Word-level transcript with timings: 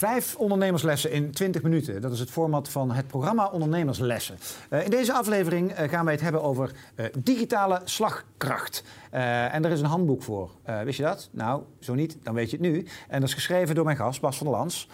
Vijf 0.00 0.36
ondernemerslessen 0.36 1.12
in 1.12 1.30
20 1.30 1.62
minuten. 1.62 2.00
Dat 2.00 2.12
is 2.12 2.20
het 2.20 2.30
format 2.30 2.68
van 2.68 2.92
het 2.92 3.06
programma 3.06 3.48
Ondernemerslessen. 3.48 4.38
Uh, 4.70 4.84
in 4.84 4.90
deze 4.90 5.12
aflevering 5.12 5.70
uh, 5.70 5.88
gaan 5.88 6.04
wij 6.04 6.14
het 6.14 6.22
hebben 6.22 6.42
over 6.42 6.70
uh, 6.96 7.06
digitale 7.18 7.80
slagkracht. 7.84 8.84
en 9.10 9.64
er 9.64 9.70
is 9.70 9.80
een 9.80 9.86
handboek 9.86 10.22
voor. 10.22 10.50
wist 10.84 10.96
je 10.96 11.02
dat? 11.02 11.28
Nou, 11.32 11.62
zo 11.80 11.94
niet, 11.94 12.16
dan 12.22 12.34
weet 12.34 12.50
je 12.50 12.56
het 12.56 12.66
nu. 12.66 12.86
En 13.08 13.20
dat 13.20 13.28
is 13.28 13.34
geschreven 13.34 13.74
door 13.74 13.84
mijn 13.84 13.96
gast, 13.96 14.20
Bas 14.20 14.36
van 14.36 14.46
der 14.46 14.56
Lans 14.56 14.88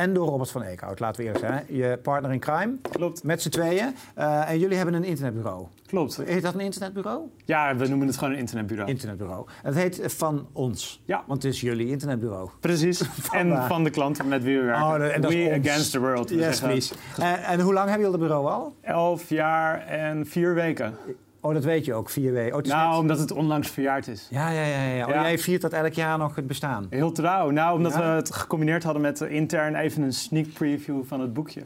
en 0.00 0.14
door 0.14 0.28
Robert 0.28 0.50
van 0.50 0.62
Eekhout, 0.62 1.00
laten 1.00 1.20
we 1.20 1.26
eerlijk 1.26 1.44
zijn. 1.44 1.64
Je 1.68 1.98
partner 2.02 2.32
in 2.32 2.40
crime. 2.40 2.76
Klopt. 2.90 3.24
Met 3.24 3.42
z'n 3.42 3.48
tweeën. 3.48 3.94
Uh, 4.18 4.50
en 4.50 4.58
jullie 4.58 4.76
hebben 4.76 4.94
een 4.94 5.04
internetbureau. 5.04 5.66
Klopt. 5.86 6.16
Heet 6.16 6.42
dat 6.42 6.54
een 6.54 6.60
internetbureau? 6.60 7.22
Ja, 7.44 7.76
we 7.76 7.88
noemen 7.88 8.06
het 8.06 8.16
gewoon 8.16 8.32
een 8.32 8.38
internetbureau. 8.38 8.90
Internetbureau. 8.90 9.46
Het 9.62 9.74
heet 9.74 10.00
Van 10.04 10.48
Ons. 10.52 11.02
Ja. 11.04 11.24
Want 11.26 11.42
het 11.42 11.52
is 11.52 11.60
jullie 11.60 11.88
internetbureau. 11.88 12.50
Precies. 12.60 13.02
en 13.30 13.66
van 13.66 13.84
de 13.84 13.90
klanten 13.90 14.28
met 14.28 14.42
wie 14.42 14.58
we 14.58 14.64
werken. 14.64 14.84
Oh, 14.84 15.14
en 15.14 15.20
dat 15.20 15.32
we 15.32 15.60
against 15.64 15.90
the 15.90 16.00
world. 16.00 16.30
Yes, 16.30 16.60
please. 16.60 16.94
En, 17.18 17.42
en 17.42 17.60
hoe 17.60 17.72
lang 17.72 17.88
hebben 17.88 18.06
jullie 18.06 18.20
het 18.20 18.28
bureau 18.28 18.50
al? 18.50 18.74
Elf 18.80 19.28
jaar 19.28 19.86
en 19.86 20.26
vier 20.26 20.54
weken. 20.54 20.94
Oh, 21.40 21.54
dat 21.54 21.64
weet 21.64 21.84
je 21.84 21.94
ook, 21.94 22.10
vier 22.10 22.32
weken. 22.32 22.56
Oh, 22.56 22.62
nou, 22.62 23.00
omdat 23.00 23.18
het 23.18 23.32
onlangs 23.32 23.68
verjaard 23.70 24.08
is. 24.08 24.26
Ja, 24.30 24.50
ja, 24.50 24.62
ja. 24.62 24.82
ja. 24.82 25.06
Oh, 25.06 25.12
jij 25.12 25.38
viert 25.38 25.62
dat 25.62 25.72
elk 25.72 25.92
jaar 25.92 26.18
nog 26.18 26.36
het 26.36 26.46
bestaan? 26.46 26.86
Heel 26.90 27.12
trouw. 27.12 27.50
Nou, 27.50 27.76
omdat 27.76 27.94
we 27.94 28.02
het 28.02 28.34
gecombineerd 28.34 28.82
hadden 28.82 29.02
met 29.02 29.20
intern 29.20 29.74
even 29.74 30.02
een 30.02 30.12
sneak 30.12 30.52
preview 30.52 31.04
van 31.04 31.20
het 31.20 31.32
boekje. 31.32 31.62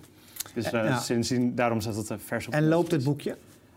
Dus 0.55 0.73
uh, 0.73 0.99
sindsdien, 0.99 1.55
daarom 1.55 1.81
zat 1.81 1.97
het 1.97 2.13
vers 2.25 2.47
op. 2.47 2.53
En 2.53 2.69
loopt 2.69 2.91
het 2.91 3.05
boekje? 3.05 3.37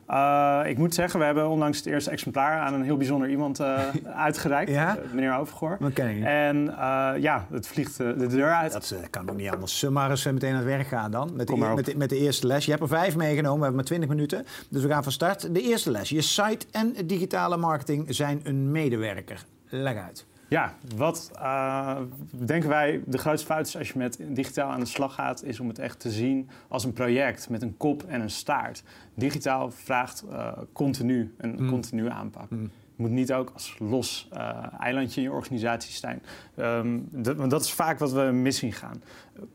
Uh, 0.09 0.61
ik 0.65 0.77
moet 0.77 0.93
zeggen, 0.93 1.19
we 1.19 1.25
hebben 1.25 1.49
onlangs 1.49 1.77
het 1.77 1.85
eerste 1.85 2.09
exemplaar 2.09 2.59
aan 2.59 2.73
een 2.73 2.81
heel 2.81 2.97
bijzonder 2.97 3.29
iemand 3.29 3.59
uh, 3.59 3.79
uitgereikt. 4.25 4.71
ja? 4.71 4.97
Uh, 4.97 5.13
meneer 5.13 5.37
Overgoor. 5.37 5.77
Dat 5.79 5.93
ken 5.93 6.17
ik. 6.17 6.23
En 6.23 6.73
ja, 7.19 7.47
het 7.51 7.67
vliegt 7.67 7.97
de 7.97 8.27
deur 8.27 8.53
uit. 8.53 8.71
Dat 8.71 8.95
kan 9.09 9.29
ook 9.29 9.37
niet 9.37 9.49
anders. 9.49 9.79
Zullen 9.79 9.93
maar 9.93 10.09
eens 10.09 10.25
meteen 10.25 10.49
aan 10.49 10.55
het 10.55 10.65
werk 10.65 10.87
gaan 10.87 11.11
dan. 11.11 11.35
Met 11.35 11.47
de, 11.47 11.57
met, 11.57 11.85
de, 11.85 11.97
met 11.97 12.09
de 12.09 12.17
eerste 12.17 12.47
les. 12.47 12.65
Je 12.65 12.71
hebt 12.71 12.83
er 12.83 12.89
vijf 12.89 13.15
meegenomen, 13.15 13.57
we 13.57 13.63
hebben 13.63 13.75
maar 13.75 13.83
20 13.83 14.09
minuten. 14.09 14.45
Dus 14.69 14.83
we 14.83 14.89
gaan 14.89 15.03
van 15.03 15.11
start. 15.11 15.53
De 15.53 15.61
eerste 15.61 15.91
les. 15.91 16.09
Je 16.09 16.21
site 16.21 16.65
en 16.71 16.93
digitale 17.05 17.57
marketing 17.57 18.05
zijn 18.09 18.39
een 18.43 18.71
medewerker. 18.71 19.45
Leg 19.69 19.95
uit. 19.97 20.25
Ja, 20.49 20.73
wat 20.95 21.31
uh, 21.35 21.97
denken 22.29 22.69
wij 22.69 23.01
de 23.05 23.17
grootste 23.17 23.45
fout 23.45 23.67
is 23.67 23.77
als 23.77 23.87
je 23.87 23.97
met 23.97 24.19
digitaal 24.27 24.71
aan 24.71 24.79
de 24.79 24.85
slag 24.85 25.13
gaat, 25.13 25.43
is 25.43 25.59
om 25.59 25.67
het 25.67 25.79
echt 25.79 25.99
te 25.99 26.11
zien 26.11 26.49
als 26.67 26.83
een 26.83 26.93
project 26.93 27.49
met 27.49 27.61
een 27.61 27.77
kop 27.77 28.03
en 28.03 28.21
een 28.21 28.29
staart. 28.29 28.83
Digitaal 29.13 29.71
vraagt 29.71 30.23
uh, 30.29 30.51
continu 30.73 31.33
een 31.37 31.55
mm. 31.59 31.69
continue 31.69 32.09
aanpak. 32.09 32.49
Mm. 32.49 32.71
Je 32.95 33.03
moet 33.03 33.11
niet 33.11 33.33
ook 33.33 33.51
als 33.53 33.75
los 33.79 34.29
uh, 34.33 34.63
eilandje 34.79 35.21
in 35.21 35.27
je 35.27 35.33
organisatie 35.33 35.93
staan. 35.93 36.21
Um, 36.59 37.09
want 37.11 37.51
dat 37.51 37.61
is 37.61 37.71
vaak 37.71 37.99
wat 37.99 38.11
we 38.11 38.21
mis 38.21 38.57
zien 38.57 38.73
gaan. 38.73 39.03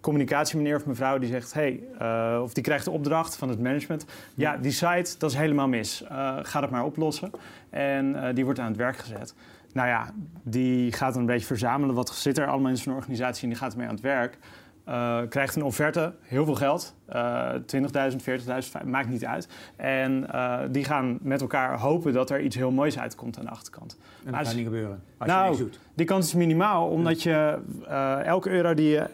Communicatie, 0.01 0.57
meneer 0.57 0.77
of 0.77 0.87
mevrouw, 0.87 1.19
die 1.19 1.29
zegt: 1.29 1.53
hey, 1.53 1.81
of 2.41 2.53
die 2.55 2.63
krijgt 2.63 2.85
de 2.85 2.91
opdracht 2.91 3.37
van 3.37 3.49
het 3.49 3.61
management. 3.61 4.05
Ja, 4.35 4.57
die 4.57 4.73
site, 4.73 5.15
dat 5.19 5.31
is 5.31 5.37
helemaal 5.37 5.69
mis. 5.69 6.05
ga 6.43 6.61
dat 6.61 6.71
maar 6.71 6.85
oplossen. 6.85 7.31
En 7.71 8.35
die 8.35 8.45
wordt 8.45 8.59
aan 8.59 8.69
het 8.69 8.77
werk 8.77 8.97
gezet. 8.97 9.35
Nou 9.73 9.89
ja, 9.89 10.11
die 10.43 10.93
gaat 10.93 11.17
een 11.17 11.27
beetje 11.27 11.47
verzamelen. 11.47 11.95
Wat 11.95 12.15
zit 12.15 12.39
er 12.39 12.47
allemaal 12.47 12.71
in 12.71 12.77
zo'n 12.77 12.95
organisatie 12.95 13.43
en 13.43 13.49
die 13.49 13.59
gaat 13.59 13.73
ermee 13.73 13.87
aan 13.87 13.95
het 13.95 14.03
werk. 14.03 14.39
Uh, 14.89 15.21
krijgt 15.29 15.57
een 15.57 15.63
offerte, 15.63 16.15
heel 16.21 16.45
veel 16.45 16.55
geld, 16.55 16.95
20.000, 17.13 18.17
40.000, 18.83 18.85
maakt 18.85 19.09
niet 19.09 19.25
uit. 19.25 19.49
En 19.77 20.27
uh, 20.35 20.59
die 20.71 20.85
gaan 20.85 21.19
met 21.21 21.41
elkaar 21.41 21.79
hopen 21.79 22.13
dat 22.13 22.31
er 22.31 22.41
iets 22.41 22.57
heel 22.57 22.71
moois 22.71 22.99
uitkomt 22.99 23.39
aan 23.39 23.45
de 23.45 23.51
achterkant. 23.51 23.97
En 24.25 24.33
dat 24.33 24.47
gaat 24.47 24.55
niet 24.55 24.65
gebeuren. 24.65 25.03
Als 25.19 25.29
nou, 25.29 25.43
je 25.43 25.49
niks 25.49 25.61
doet. 25.61 25.79
die 25.95 26.07
kans 26.07 26.27
is 26.27 26.35
minimaal, 26.35 26.89
omdat 26.89 27.23
je 27.23 27.59
uh, 27.89 28.25
elke 28.25 28.51
euro 28.51 28.75
die 28.75 28.89
je 28.89 29.07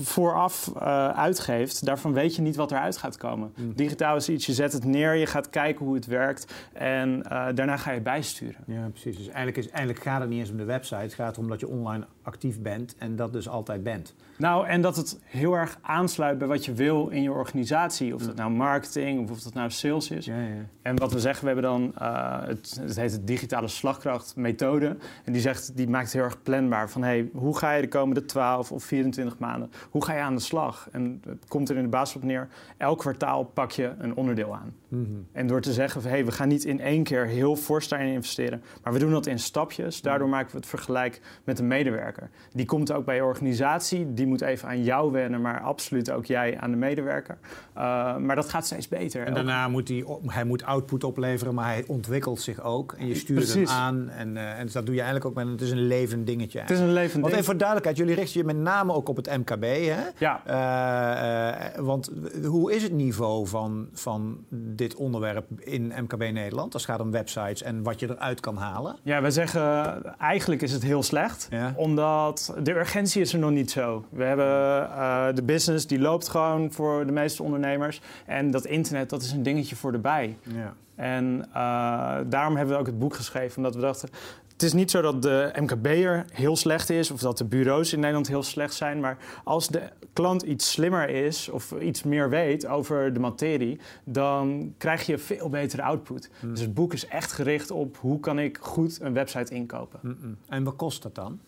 vooraf 0.00 0.76
uitgeeft, 1.14 1.84
daarvan 1.84 2.12
weet 2.12 2.36
je 2.36 2.42
niet 2.42 2.56
wat 2.56 2.70
eruit 2.70 2.96
gaat 2.96 3.16
komen. 3.16 3.52
Mm. 3.54 3.72
Digitaal 3.74 4.16
is 4.16 4.28
iets, 4.28 4.46
je 4.46 4.52
zet 4.52 4.72
het 4.72 4.84
neer, 4.84 5.14
je 5.14 5.26
gaat 5.26 5.50
kijken 5.50 5.84
hoe 5.84 5.94
het 5.94 6.06
werkt 6.06 6.54
en 6.72 7.22
daarna 7.54 7.76
ga 7.76 7.90
je 7.90 8.00
bijsturen. 8.00 8.64
Ja, 8.66 8.88
precies. 8.88 9.16
Dus 9.16 9.26
eigenlijk, 9.26 9.56
is, 9.56 9.68
eigenlijk 9.68 10.02
gaat 10.02 10.20
het 10.20 10.30
niet 10.30 10.38
eens 10.38 10.50
om 10.50 10.56
de 10.56 10.64
website, 10.64 10.96
het 10.96 11.14
gaat 11.14 11.36
erom 11.36 11.48
dat 11.48 11.60
je 11.60 11.68
online 11.68 12.06
actief 12.22 12.60
bent 12.60 12.94
en 12.98 13.16
dat 13.16 13.32
dus 13.32 13.48
altijd 13.48 13.82
bent. 13.82 14.14
Nou, 14.36 14.66
en 14.66 14.80
dat 14.80 14.96
het 14.96 15.18
heel 15.24 15.54
erg 15.54 15.78
aansluit 15.80 16.38
bij 16.38 16.48
wat 16.48 16.64
je 16.64 16.72
wil 16.72 17.08
in 17.08 17.22
je 17.22 17.27
organisatie. 17.32 18.14
Of 18.14 18.22
dat 18.22 18.36
nou 18.36 18.50
marketing 18.50 19.20
of 19.20 19.30
of 19.30 19.40
dat 19.40 19.54
nou 19.54 19.70
sales 19.70 20.10
is. 20.10 20.24
Ja, 20.26 20.40
ja. 20.40 20.66
En 20.82 20.96
wat 20.96 21.12
we 21.12 21.20
zeggen, 21.20 21.44
we 21.44 21.52
hebben 21.52 21.70
dan, 21.70 21.94
uh, 22.02 22.46
het, 22.46 22.78
het 22.80 22.96
heet 22.96 23.10
de 23.10 23.24
digitale 23.24 23.68
slagkrachtmethode. 23.68 24.96
En 25.24 25.32
die, 25.32 25.40
zegt, 25.40 25.76
die 25.76 25.88
maakt 25.88 26.04
het 26.04 26.12
heel 26.12 26.22
erg 26.22 26.42
planbaar. 26.42 26.90
Van 26.90 27.02
hey, 27.02 27.30
hoe 27.34 27.58
ga 27.58 27.72
je 27.72 27.82
de 27.82 27.88
komende 27.88 28.24
12 28.24 28.72
of 28.72 28.84
24 28.84 29.38
maanden, 29.38 29.70
hoe 29.90 30.04
ga 30.04 30.14
je 30.14 30.20
aan 30.20 30.34
de 30.34 30.40
slag? 30.40 30.88
En 30.92 31.22
het 31.26 31.44
komt 31.48 31.68
er 31.68 31.76
in 31.76 31.82
de 31.82 31.88
basis 31.88 32.16
op 32.16 32.22
neer, 32.22 32.48
elk 32.76 32.98
kwartaal 32.98 33.44
pak 33.44 33.70
je 33.70 33.92
een 33.98 34.16
onderdeel 34.16 34.54
aan. 34.54 34.74
Mm 34.88 35.04
-hmm. 35.04 35.26
En 35.32 35.46
door 35.46 35.60
te 35.60 35.72
zeggen 35.72 36.02
van 36.02 36.10
hey, 36.10 36.24
we 36.24 36.32
gaan 36.32 36.48
niet 36.48 36.64
in 36.64 36.80
één 36.80 37.02
keer 37.02 37.26
heel 37.26 37.56
fors 37.56 37.88
daarin 37.88 38.12
investeren. 38.12 38.62
Maar 38.82 38.92
we 38.92 38.98
doen 38.98 39.10
dat 39.10 39.26
in 39.26 39.38
stapjes. 39.38 40.02
Daardoor 40.02 40.28
maken 40.28 40.50
we 40.50 40.56
het 40.56 40.66
vergelijk 40.66 41.20
met 41.44 41.58
een 41.58 41.66
medewerker. 41.66 42.30
Die 42.52 42.66
komt 42.66 42.92
ook 42.92 43.04
bij 43.04 43.14
je 43.14 43.24
organisatie, 43.24 44.14
die 44.14 44.26
moet 44.26 44.40
even 44.40 44.68
aan 44.68 44.82
jou 44.82 45.12
wennen, 45.12 45.40
maar 45.40 45.60
absoluut 45.60 46.10
ook 46.10 46.26
jij 46.26 46.58
aan 46.58 46.70
de 46.70 46.76
medewerker. 46.76 47.17
Uh, 47.26 48.16
maar 48.16 48.36
dat 48.36 48.48
gaat 48.48 48.66
steeds 48.66 48.88
beter. 48.88 49.26
En 49.26 49.34
daarna 49.34 49.68
moet 49.68 49.88
hij, 49.88 50.04
hij 50.26 50.44
moet 50.44 50.64
output 50.64 51.04
opleveren, 51.04 51.54
maar 51.54 51.66
hij 51.66 51.84
ontwikkelt 51.86 52.40
zich 52.40 52.62
ook. 52.62 52.92
En 52.92 53.06
je 53.06 53.14
stuurt 53.14 53.38
Precies. 53.38 53.70
hem 53.70 53.78
aan. 53.78 54.08
En, 54.08 54.36
uh, 54.36 54.58
en 54.58 54.64
dus 54.64 54.72
dat 54.72 54.86
doe 54.86 54.94
je 54.94 55.00
eigenlijk 55.00 55.30
ook 55.30 55.44
met 55.44 55.52
het 55.52 55.60
is 55.60 55.70
een 55.70 55.86
levend 55.86 56.26
dingetje. 56.26 56.60
Het 56.60 56.70
is 56.70 56.80
een 56.80 56.92
levend 56.92 57.22
Want 57.22 57.32
even 57.32 57.44
voor 57.44 57.56
duidelijkheid, 57.56 57.98
jullie 57.98 58.14
richten 58.14 58.40
je 58.40 58.46
met 58.46 58.56
name 58.56 58.92
ook 58.92 59.08
op 59.08 59.16
het 59.16 59.36
MKB. 59.36 59.62
Hè? 59.62 60.02
Ja. 60.18 60.42
Want 61.76 62.10
hoe 62.44 62.72
is 62.72 62.82
het 62.82 62.92
niveau 62.92 63.46
van, 63.46 63.88
van 63.92 64.44
dit 64.50 64.94
onderwerp 64.94 65.46
in 65.58 65.92
MKB 65.96 66.32
Nederland 66.32 66.72
als 66.72 66.82
het 66.82 66.90
gaat 66.90 67.00
om 67.00 67.10
websites 67.10 67.62
en 67.62 67.82
wat 67.82 68.00
je 68.00 68.10
eruit 68.10 68.40
kan 68.40 68.56
halen? 68.56 68.96
Ja, 69.02 69.20
wij 69.20 69.30
zeggen 69.30 69.58
eigenlijk 70.18 70.62
is 70.62 70.72
het 70.72 70.82
heel 70.82 71.02
slecht. 71.02 71.46
Ja. 71.50 71.72
Omdat 71.76 72.54
de 72.62 72.74
urgentie 72.74 73.20
is 73.20 73.32
er 73.32 73.38
nog 73.38 73.50
niet 73.50 73.70
zo. 73.70 74.04
We 74.10 74.24
hebben 74.24 74.46
uh, 74.46 75.26
de 75.34 75.42
business 75.42 75.86
die 75.86 75.98
loopt 75.98 76.28
gewoon 76.28 76.72
voor 76.72 76.97
de 77.06 77.12
meeste 77.12 77.42
ondernemers. 77.42 78.00
En 78.26 78.50
dat 78.50 78.64
internet, 78.64 79.10
dat 79.10 79.22
is 79.22 79.32
een 79.32 79.42
dingetje 79.42 79.76
voor 79.76 79.92
de 79.92 79.98
bij. 79.98 80.36
Ja. 80.42 80.74
En 80.94 81.44
uh, 81.48 82.18
daarom 82.26 82.56
hebben 82.56 82.74
we 82.74 82.80
ook 82.80 82.86
het 82.86 82.98
boek 82.98 83.14
geschreven. 83.14 83.56
Omdat 83.56 83.74
we 83.74 83.80
dachten, 83.80 84.08
het 84.52 84.62
is 84.62 84.72
niet 84.72 84.90
zo 84.90 85.00
dat 85.00 85.22
de 85.22 85.52
MKB'er 85.60 86.24
heel 86.32 86.56
slecht 86.56 86.90
is... 86.90 87.10
of 87.10 87.20
dat 87.20 87.38
de 87.38 87.44
bureaus 87.44 87.92
in 87.92 87.98
Nederland 87.98 88.28
heel 88.28 88.42
slecht 88.42 88.74
zijn. 88.74 89.00
Maar 89.00 89.16
als 89.44 89.68
de 89.68 89.82
klant 90.12 90.42
iets 90.42 90.70
slimmer 90.70 91.08
is 91.08 91.48
of 91.48 91.72
iets 91.80 92.02
meer 92.02 92.30
weet 92.30 92.66
over 92.66 93.12
de 93.12 93.20
materie... 93.20 93.80
dan 94.04 94.74
krijg 94.78 95.06
je 95.06 95.18
veel 95.18 95.48
betere 95.48 95.82
output. 95.82 96.30
Mm. 96.40 96.50
Dus 96.50 96.60
het 96.60 96.74
boek 96.74 96.92
is 96.92 97.06
echt 97.06 97.32
gericht 97.32 97.70
op 97.70 97.96
hoe 97.96 98.20
kan 98.20 98.38
ik 98.38 98.58
goed 98.60 99.00
een 99.00 99.12
website 99.12 99.54
inkopen. 99.54 100.00
Mm 100.02 100.16
-mm. 100.20 100.36
En 100.48 100.64
wat 100.64 100.76
kost 100.76 101.02
dat 101.02 101.14
dan? 101.14 101.40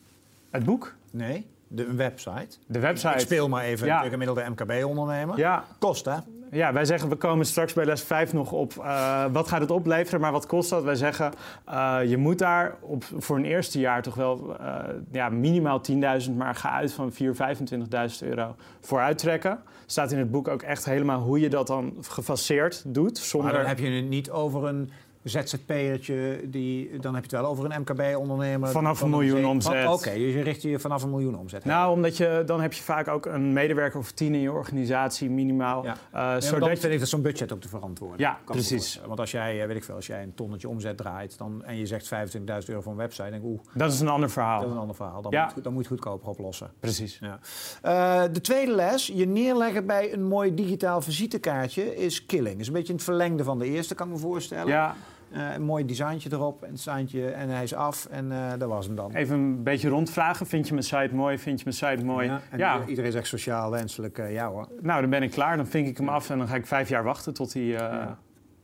Het 0.50 0.64
boek? 0.64 0.94
Nee. 1.10 1.46
De, 1.72 1.86
een 1.86 1.96
website. 1.96 2.56
De 2.66 2.78
website. 2.78 3.12
Ik 3.12 3.20
speel 3.20 3.48
maar 3.48 3.64
even 3.64 3.86
ja. 3.86 4.04
een 4.04 4.10
gemiddelde 4.10 4.44
MKB-ondernemer. 4.48 5.38
Ja. 5.38 5.64
Kost, 5.78 6.04
hè? 6.04 6.16
Ja, 6.50 6.72
wij 6.72 6.84
zeggen, 6.84 7.08
we 7.08 7.16
komen 7.16 7.46
straks 7.46 7.72
bij 7.72 7.84
les 7.84 8.02
5 8.02 8.32
nog 8.32 8.52
op 8.52 8.74
uh, 8.78 9.24
wat 9.32 9.48
gaat 9.48 9.60
het 9.60 9.70
opleveren, 9.70 10.20
maar 10.20 10.32
wat 10.32 10.46
kost 10.46 10.70
dat? 10.70 10.82
Wij 10.82 10.94
zeggen, 10.94 11.32
uh, 11.68 11.98
je 12.06 12.16
moet 12.16 12.38
daar 12.38 12.76
op, 12.80 13.04
voor 13.16 13.36
een 13.36 13.44
eerste 13.44 13.78
jaar 13.78 14.02
toch 14.02 14.14
wel 14.14 14.56
uh, 14.60 14.76
ja, 15.12 15.28
minimaal 15.28 15.80
10.000, 15.90 16.32
maar 16.36 16.54
ga 16.54 16.70
uit 16.70 16.92
van 16.92 17.12
4.000, 17.12 17.18
25.000 17.18 18.28
euro 18.28 18.54
voor 18.80 19.00
uittrekken. 19.00 19.58
Staat 19.86 20.12
in 20.12 20.18
het 20.18 20.30
boek 20.30 20.48
ook 20.48 20.62
echt 20.62 20.84
helemaal 20.84 21.20
hoe 21.20 21.40
je 21.40 21.48
dat 21.48 21.66
dan 21.66 21.94
gefaseerd 22.00 22.82
doet. 22.86 23.18
Zonder... 23.18 23.50
Maar 23.50 23.60
dan 23.60 23.68
heb 23.68 23.78
je 23.78 23.90
het 23.90 24.08
niet 24.08 24.30
over 24.30 24.64
een 24.64 24.90
ZZP'ertje, 25.22 26.40
die, 26.44 26.98
dan 26.98 27.14
heb 27.14 27.24
je 27.24 27.36
het 27.36 27.40
wel 27.40 27.50
over 27.50 27.64
een 27.64 27.80
MKB-ondernemer. 27.80 28.68
Vanaf 28.68 29.00
een 29.00 29.10
miljoen 29.10 29.46
omzet. 29.46 29.84
Oké, 29.84 29.92
okay, 29.92 30.18
dus 30.18 30.34
je 30.34 30.42
richt 30.42 30.62
je 30.62 30.78
vanaf 30.78 31.02
een 31.02 31.10
miljoen 31.10 31.38
omzet. 31.38 31.64
Nou, 31.64 31.92
omdat 31.92 32.16
je, 32.16 32.42
dan 32.46 32.60
heb 32.60 32.72
je 32.72 32.82
vaak 32.82 33.08
ook 33.08 33.26
een 33.26 33.52
medewerker 33.52 33.98
of 33.98 34.10
tien 34.10 34.34
in 34.34 34.40
je 34.40 34.52
organisatie, 34.52 35.30
minimaal. 35.30 35.84
Ja. 35.84 35.96
Uh, 36.14 36.40
zodat 36.40 36.68
dan 36.68 36.76
vind 36.76 36.92
ik 36.92 36.98
dat 36.98 37.08
zo'n 37.08 37.22
budget 37.22 37.52
ook 37.52 37.60
te 37.60 37.68
verantwoorden. 37.68 38.18
Ja, 38.18 38.38
precies. 38.44 39.00
Want 39.06 39.20
als 39.20 39.30
jij, 39.30 39.66
weet 39.66 39.76
ik 39.76 39.84
veel, 39.84 39.94
als 39.94 40.06
jij 40.06 40.22
een 40.22 40.34
tonnetje 40.34 40.68
omzet 40.68 40.96
draait 40.96 41.38
dan, 41.38 41.64
en 41.64 41.76
je 41.76 41.86
zegt 41.86 42.10
25.000 42.14 42.48
euro 42.66 42.80
voor 42.80 42.92
een 42.92 42.98
website, 42.98 43.30
denk 43.30 43.42
ik, 43.42 43.48
oeh. 43.48 43.60
Dat 43.74 43.92
is 43.92 44.00
een 44.00 44.08
ander 44.08 44.30
verhaal. 44.30 44.58
Dat 44.58 44.68
is 44.68 44.74
een 44.74 44.80
ander 44.80 44.96
verhaal. 44.96 45.22
Dan, 45.22 45.32
ja. 45.32 45.50
moet, 45.54 45.64
dan 45.64 45.72
moet 45.72 45.84
je 45.84 45.88
het 45.88 46.00
goedkoper 46.00 46.28
oplossen. 46.28 46.70
Precies. 46.80 47.18
Ja. 47.20 47.38
Uh, 47.84 48.32
de 48.32 48.40
tweede 48.40 48.74
les, 48.74 49.06
je 49.06 49.26
neerleggen 49.26 49.86
bij 49.86 50.12
een 50.12 50.24
mooi 50.24 50.54
digitaal 50.54 51.00
visitekaartje, 51.00 51.96
is 51.96 52.26
killing. 52.26 52.60
Is 52.60 52.66
een 52.66 52.72
beetje 52.72 52.92
het 52.92 53.02
verlengde 53.02 53.44
van 53.44 53.58
de 53.58 53.66
eerste, 53.66 53.94
kan 53.94 54.06
ik 54.06 54.12
me 54.12 54.18
voorstellen. 54.18 54.66
Ja. 54.66 54.94
Uh, 55.32 55.54
een 55.54 55.62
mooi 55.62 55.84
designtje 55.84 56.32
erop, 56.32 56.62
een 56.62 56.78
seintje 56.78 57.30
en 57.30 57.48
hij 57.48 57.62
is 57.62 57.74
af 57.74 58.06
en 58.06 58.30
uh, 58.30 58.50
dat 58.58 58.68
was 58.68 58.86
hem 58.86 58.96
dan. 58.96 59.14
Even 59.14 59.38
een 59.38 59.62
beetje 59.62 59.88
rondvragen. 59.88 60.46
Vind 60.46 60.66
je 60.66 60.72
mijn 60.72 60.84
site 60.84 61.14
mooi? 61.14 61.38
Vind 61.38 61.58
je 61.60 61.64
mijn 61.64 61.76
site 61.76 62.04
mooi? 62.04 62.26
Ja, 62.26 62.40
en 62.50 62.58
ja. 62.58 62.86
iedereen 62.86 63.12
zegt 63.12 63.26
sociaal 63.26 63.70
wenselijk 63.70 64.18
uh, 64.18 64.32
ja 64.32 64.48
hoor. 64.48 64.68
Nou, 64.80 65.00
dan 65.00 65.10
ben 65.10 65.22
ik 65.22 65.30
klaar. 65.30 65.56
Dan 65.56 65.66
vink 65.66 65.86
ik 65.86 65.96
hem 65.96 66.08
af 66.08 66.30
en 66.30 66.38
dan 66.38 66.48
ga 66.48 66.54
ik 66.54 66.66
vijf 66.66 66.88
jaar 66.88 67.04
wachten 67.04 67.34
tot 67.34 67.52
hij... 67.52 67.62
Ja. 67.62 68.18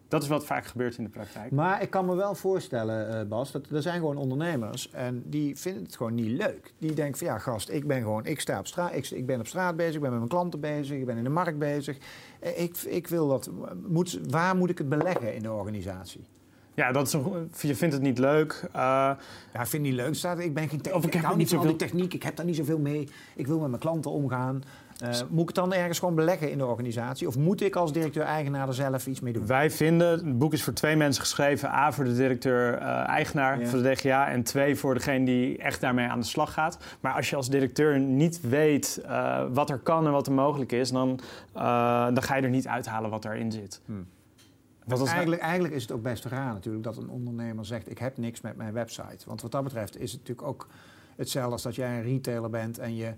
Dat 0.08 0.22
is 0.22 0.28
wat 0.28 0.44
vaak 0.44 0.66
gebeurt 0.66 0.98
in 0.98 1.04
de 1.04 1.10
praktijk. 1.10 1.50
Maar 1.50 1.82
ik 1.82 1.90
kan 1.90 2.06
me 2.06 2.14
wel 2.14 2.34
voorstellen, 2.34 3.28
Bas, 3.28 3.52
dat 3.52 3.66
er 3.70 3.82
zijn 3.82 3.98
gewoon 3.98 4.16
ondernemers 4.16 4.90
en 4.90 5.22
die 5.24 5.56
vinden 5.56 5.82
het 5.82 5.96
gewoon 5.96 6.14
niet 6.14 6.30
leuk. 6.30 6.72
Die 6.78 6.92
denken 6.92 7.18
van 7.18 7.26
ja, 7.26 7.38
gast, 7.38 7.70
ik 7.70 7.86
ben 7.86 8.00
gewoon, 8.00 8.26
ik 8.26 8.40
sta 8.40 8.58
op 8.58 8.66
straat, 8.66 8.94
ik, 8.94 9.10
ik 9.10 9.26
ben 9.26 9.40
op 9.40 9.46
straat 9.46 9.76
bezig, 9.76 9.94
ik 9.94 10.00
ben 10.00 10.10
met 10.10 10.18
mijn 10.18 10.30
klanten 10.30 10.60
bezig, 10.60 10.98
ik 10.98 11.06
ben 11.06 11.16
in 11.16 11.24
de 11.24 11.30
markt 11.30 11.58
bezig. 11.58 11.98
Eh, 12.40 12.62
ik, 12.62 12.76
ik 12.76 13.06
wil 13.06 13.28
dat, 13.28 13.50
moet, 13.86 14.20
waar 14.28 14.56
moet 14.56 14.70
ik 14.70 14.78
het 14.78 14.88
beleggen 14.88 15.34
in 15.34 15.42
de 15.42 15.52
organisatie? 15.52 16.24
Ja, 16.76 16.92
dat 16.92 17.06
is 17.06 17.12
een, 17.12 17.50
je 17.60 17.74
vindt 17.74 17.94
het 17.94 18.02
niet 18.02 18.18
leuk. 18.18 18.62
Uh, 18.68 18.72
ja, 18.72 19.16
ik 19.52 19.66
vind 19.66 19.72
het 19.72 19.80
niet 19.82 19.92
leuk. 19.92 20.14
Staat, 20.14 20.38
ik 20.38 20.54
ben 20.54 20.68
geen. 20.68 20.94
Of 20.94 21.04
ik, 21.04 21.14
ik 21.14 21.20
hou 21.20 21.36
niet 21.36 21.48
van 21.48 21.58
zoveel... 21.58 21.76
die 21.76 21.88
techniek. 21.88 22.14
Ik 22.14 22.22
heb 22.22 22.36
daar 22.36 22.46
niet 22.46 22.56
zoveel 22.56 22.78
mee. 22.78 23.08
Ik 23.34 23.46
wil 23.46 23.58
met 23.58 23.68
mijn 23.68 23.80
klanten 23.80 24.10
omgaan. 24.10 24.62
Uh, 25.02 25.08
moet 25.28 25.40
ik 25.40 25.46
het 25.46 25.54
dan 25.54 25.72
ergens 25.72 25.98
gewoon 25.98 26.14
beleggen 26.14 26.50
in 26.50 26.58
de 26.58 26.66
organisatie? 26.66 27.26
Of 27.26 27.36
moet 27.36 27.60
ik 27.60 27.76
als 27.76 27.92
directeur-eigenaar 27.92 28.68
er 28.68 28.74
zelf 28.74 29.06
iets 29.06 29.20
mee 29.20 29.32
doen? 29.32 29.46
Wij 29.46 29.70
vinden, 29.70 30.10
het 30.10 30.38
boek 30.38 30.52
is 30.52 30.62
voor 30.62 30.72
twee 30.72 30.96
mensen 30.96 31.22
geschreven. 31.22 31.68
A, 31.68 31.92
voor 31.92 32.04
de 32.04 32.14
directeur-eigenaar 32.14 33.66
voor 33.66 33.82
de 33.82 33.92
DGA. 33.92 34.28
En 34.28 34.42
twee, 34.42 34.76
voor 34.76 34.94
degene 34.94 35.24
die 35.24 35.58
echt 35.58 35.80
daarmee 35.80 36.08
aan 36.08 36.20
de 36.20 36.26
slag 36.26 36.52
gaat. 36.52 36.78
Maar 37.00 37.12
als 37.12 37.30
je 37.30 37.36
als 37.36 37.50
directeur 37.50 37.98
niet 37.98 38.40
weet 38.40 39.00
uh, 39.04 39.42
wat 39.52 39.70
er 39.70 39.78
kan 39.78 40.06
en 40.06 40.12
wat 40.12 40.26
er 40.26 40.32
mogelijk 40.32 40.72
is... 40.72 40.90
dan, 40.90 41.20
dan 41.52 42.22
ga 42.22 42.36
je 42.36 42.42
er 42.42 42.48
niet 42.48 42.66
uithalen 42.66 43.10
wat 43.10 43.24
erin 43.24 43.52
zit. 43.52 43.80
Hmm. 43.86 44.06
Eigenlijk, 44.88 45.42
eigenlijk, 45.42 45.74
is 45.74 45.82
het 45.82 45.92
ook 45.92 46.02
best 46.02 46.24
raar 46.24 46.52
natuurlijk 46.52 46.84
dat 46.84 46.96
een 46.96 47.08
ondernemer 47.08 47.64
zegt... 47.64 47.90
ik 47.90 47.98
heb 47.98 48.16
niks 48.16 48.40
met 48.40 48.56
mijn 48.56 48.72
website. 48.72 49.26
Want 49.26 49.42
wat 49.42 49.52
dat 49.52 49.64
betreft 49.64 50.00
is 50.00 50.12
het 50.12 50.20
natuurlijk 50.20 50.48
ook 50.48 50.66
hetzelfde 51.16 51.52
als 51.52 51.62
dat 51.62 51.74
jij 51.74 51.96
een 51.96 52.02
retailer 52.02 52.50
bent... 52.50 52.78
en 52.78 52.96
je, 52.96 53.12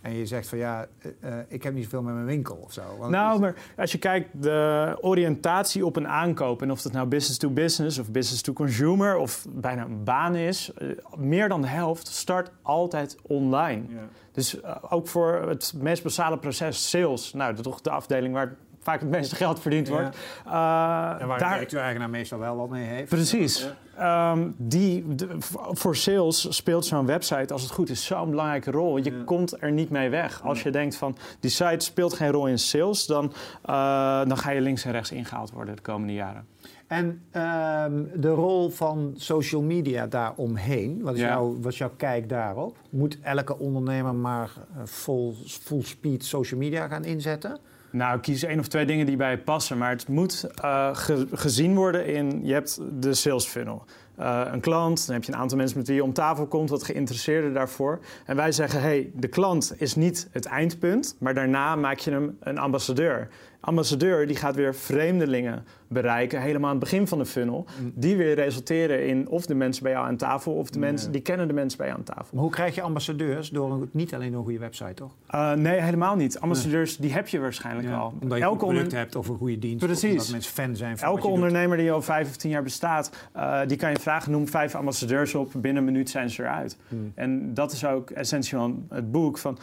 en 0.00 0.12
je 0.12 0.26
zegt 0.26 0.48
van 0.48 0.58
ja, 0.58 0.86
uh, 1.20 1.34
ik 1.48 1.62
heb 1.62 1.74
niet 1.74 1.82
zoveel 1.82 2.02
met 2.02 2.14
mijn 2.14 2.26
winkel 2.26 2.56
of 2.56 2.72
zo. 2.72 2.82
Want 2.98 3.10
nou, 3.10 3.40
maar 3.40 3.54
als 3.76 3.92
je 3.92 3.98
kijkt, 3.98 4.42
de 4.42 4.98
oriëntatie 5.00 5.86
op 5.86 5.96
een 5.96 6.08
aankoop... 6.08 6.62
en 6.62 6.70
of 6.70 6.82
dat 6.82 6.92
nou 6.92 7.06
business 7.06 7.38
to 7.38 7.50
business 7.50 7.98
of 7.98 8.10
business 8.10 8.42
to 8.42 8.52
consumer... 8.52 9.16
of 9.16 9.46
bijna 9.50 9.84
een 9.84 10.04
baan 10.04 10.34
is, 10.34 10.70
uh, 10.78 10.98
meer 11.16 11.48
dan 11.48 11.60
de 11.60 11.68
helft 11.68 12.06
start 12.06 12.50
altijd 12.62 13.16
online. 13.22 13.84
Ja. 13.88 14.08
Dus 14.32 14.54
uh, 14.54 14.76
ook 14.88 15.08
voor 15.08 15.48
het 15.48 15.74
meest 15.76 16.02
basale 16.02 16.38
proces, 16.38 16.90
sales... 16.90 17.32
nou, 17.32 17.50
dat 17.50 17.58
is 17.58 17.72
toch 17.72 17.80
de 17.80 17.90
afdeling 17.90 18.34
waar 18.34 18.56
vaak 18.86 19.00
het 19.00 19.10
meeste 19.10 19.36
geld 19.36 19.60
verdiend 19.60 19.88
wordt. 19.88 20.16
Ja. 20.44 21.14
Uh, 21.14 21.22
en 21.22 21.28
waar 21.28 21.38
daar... 21.38 21.68
de 21.68 21.78
eigenaar 21.78 22.10
meestal 22.10 22.38
wel 22.38 22.56
wat 22.56 22.68
mee 22.68 22.86
heeft. 22.86 23.08
Precies. 23.08 23.68
Ja. 23.96 24.32
Um, 24.32 24.54
die, 24.58 25.14
de, 25.14 25.28
voor 25.70 25.96
sales 25.96 26.56
speelt 26.56 26.84
zo'n 26.84 27.06
website, 27.06 27.52
als 27.52 27.62
het 27.62 27.70
goed 27.70 27.88
is, 27.88 28.04
zo'n 28.04 28.30
belangrijke 28.30 28.70
rol. 28.70 28.96
Je 28.96 29.24
komt 29.24 29.62
er 29.62 29.72
niet 29.72 29.90
mee 29.90 30.08
weg. 30.08 30.42
Als 30.42 30.62
je 30.62 30.70
denkt 30.70 30.96
van, 30.96 31.16
die 31.40 31.50
site 31.50 31.84
speelt 31.84 32.14
geen 32.14 32.30
rol 32.30 32.46
in 32.46 32.58
sales... 32.58 33.06
dan, 33.06 33.32
uh, 33.66 34.24
dan 34.24 34.38
ga 34.38 34.50
je 34.50 34.60
links 34.60 34.84
en 34.84 34.92
rechts 34.92 35.10
ingehaald 35.10 35.50
worden 35.50 35.76
de 35.76 35.82
komende 35.82 36.12
jaren. 36.12 36.46
En 36.86 37.22
uh, 37.32 37.84
de 38.14 38.30
rol 38.30 38.70
van 38.70 39.12
social 39.16 39.62
media 39.62 40.06
daaromheen, 40.06 41.02
wat 41.02 41.14
is, 41.14 41.20
ja. 41.20 41.26
jouw, 41.26 41.56
wat 41.60 41.72
is 41.72 41.78
jouw 41.78 41.92
kijk 41.96 42.28
daarop? 42.28 42.76
Moet 42.90 43.18
elke 43.22 43.58
ondernemer 43.58 44.14
maar 44.14 44.50
full, 44.84 45.34
full 45.46 45.82
speed 45.82 46.24
social 46.24 46.60
media 46.60 46.88
gaan 46.88 47.04
inzetten? 47.04 47.58
Nou, 47.90 48.20
kies 48.20 48.42
één 48.42 48.58
of 48.58 48.68
twee 48.68 48.86
dingen 48.86 49.06
die 49.06 49.16
bij 49.16 49.30
je 49.30 49.38
passen. 49.38 49.78
Maar 49.78 49.90
het 49.90 50.08
moet 50.08 50.46
ge 50.92 51.26
gezien 51.32 51.74
worden 51.74 52.06
in... 52.06 52.40
Je 52.44 52.52
hebt 52.52 52.80
de 53.00 53.14
sales 53.14 53.46
funnel. 53.46 53.84
Uh, 54.20 54.42
een 54.52 54.60
klant, 54.60 55.06
dan 55.06 55.14
heb 55.14 55.24
je 55.24 55.32
een 55.32 55.38
aantal 55.38 55.58
mensen 55.58 55.78
met 55.78 55.86
wie 55.86 55.96
je 55.96 56.02
om 56.02 56.12
tafel 56.12 56.46
komt... 56.46 56.70
wat 56.70 56.84
geïnteresseerden 56.84 57.52
daarvoor. 57.52 58.00
En 58.24 58.36
wij 58.36 58.52
zeggen, 58.52 58.80
hey, 58.80 59.10
de 59.14 59.28
klant 59.28 59.74
is 59.76 59.94
niet 59.94 60.28
het 60.32 60.46
eindpunt... 60.46 61.16
maar 61.18 61.34
daarna 61.34 61.76
maak 61.76 61.98
je 61.98 62.10
hem 62.10 62.36
een 62.40 62.58
ambassadeur 62.58 63.28
ambassadeur 63.66 64.26
die 64.26 64.36
gaat 64.36 64.54
weer 64.54 64.74
vreemdelingen 64.74 65.64
bereiken, 65.88 66.40
helemaal 66.40 66.70
aan 66.70 66.76
het 66.76 66.84
begin 66.84 67.06
van 67.06 67.18
de 67.18 67.26
funnel. 67.26 67.66
Mm. 67.80 67.92
Die 67.94 68.16
weer 68.16 68.34
resulteren 68.34 69.06
in 69.06 69.28
of 69.28 69.46
de 69.46 69.54
mensen 69.54 69.82
bij 69.82 69.92
jou 69.92 70.06
aan 70.06 70.16
tafel, 70.16 70.52
of 70.52 70.70
de 70.70 70.78
mensen 70.78 71.12
die 71.12 71.20
kennen 71.20 71.48
de 71.48 71.52
mensen 71.52 71.78
bij 71.78 71.86
jou 71.86 71.98
aan 71.98 72.04
tafel. 72.04 72.28
Maar 72.32 72.42
hoe 72.42 72.50
krijg 72.50 72.74
je 72.74 72.82
ambassadeurs? 72.82 73.50
Door 73.50 73.72
een, 73.72 73.88
niet 73.92 74.14
alleen 74.14 74.32
een 74.32 74.42
goede 74.42 74.58
website, 74.58 74.94
toch? 74.94 75.14
Uh, 75.30 75.52
nee, 75.52 75.80
helemaal 75.80 76.16
niet. 76.16 76.40
Ambassadeurs, 76.40 76.96
die 76.96 77.12
heb 77.12 77.28
je 77.28 77.40
waarschijnlijk 77.40 77.88
al. 77.92 78.14
Omdat 78.20 78.38
je 78.38 78.44
Elke 78.44 78.66
een 78.66 78.72
product 78.72 78.92
hebt 78.92 79.16
of 79.16 79.28
een 79.28 79.36
goede 79.36 79.58
dienst. 79.58 79.84
Precies. 79.84 80.10
Omdat 80.10 80.30
mensen 80.30 80.52
fan 80.52 80.76
zijn 80.76 80.98
van 80.98 81.08
Elke 81.08 81.26
ondernemer 81.26 81.76
die 81.76 81.92
al 81.92 82.02
vijf 82.02 82.28
of 82.28 82.36
tien 82.36 82.50
jaar 82.50 82.62
bestaat, 82.62 83.10
uh, 83.36 83.60
die 83.66 83.76
kan 83.76 83.90
je 83.90 83.98
vragen, 83.98 84.32
noem 84.32 84.48
vijf 84.48 84.74
ambassadeurs 84.74 85.34
op. 85.34 85.52
Binnen 85.52 85.76
een 85.76 85.92
minuut 85.92 86.10
zijn 86.10 86.30
ze 86.30 86.42
eruit. 86.42 86.76
Mm. 86.88 87.12
En 87.14 87.54
dat 87.54 87.72
is 87.72 87.86
ook 87.86 88.10
essentieel 88.10 88.82
het 88.88 89.10
boek. 89.10 89.38
Van, 89.38 89.58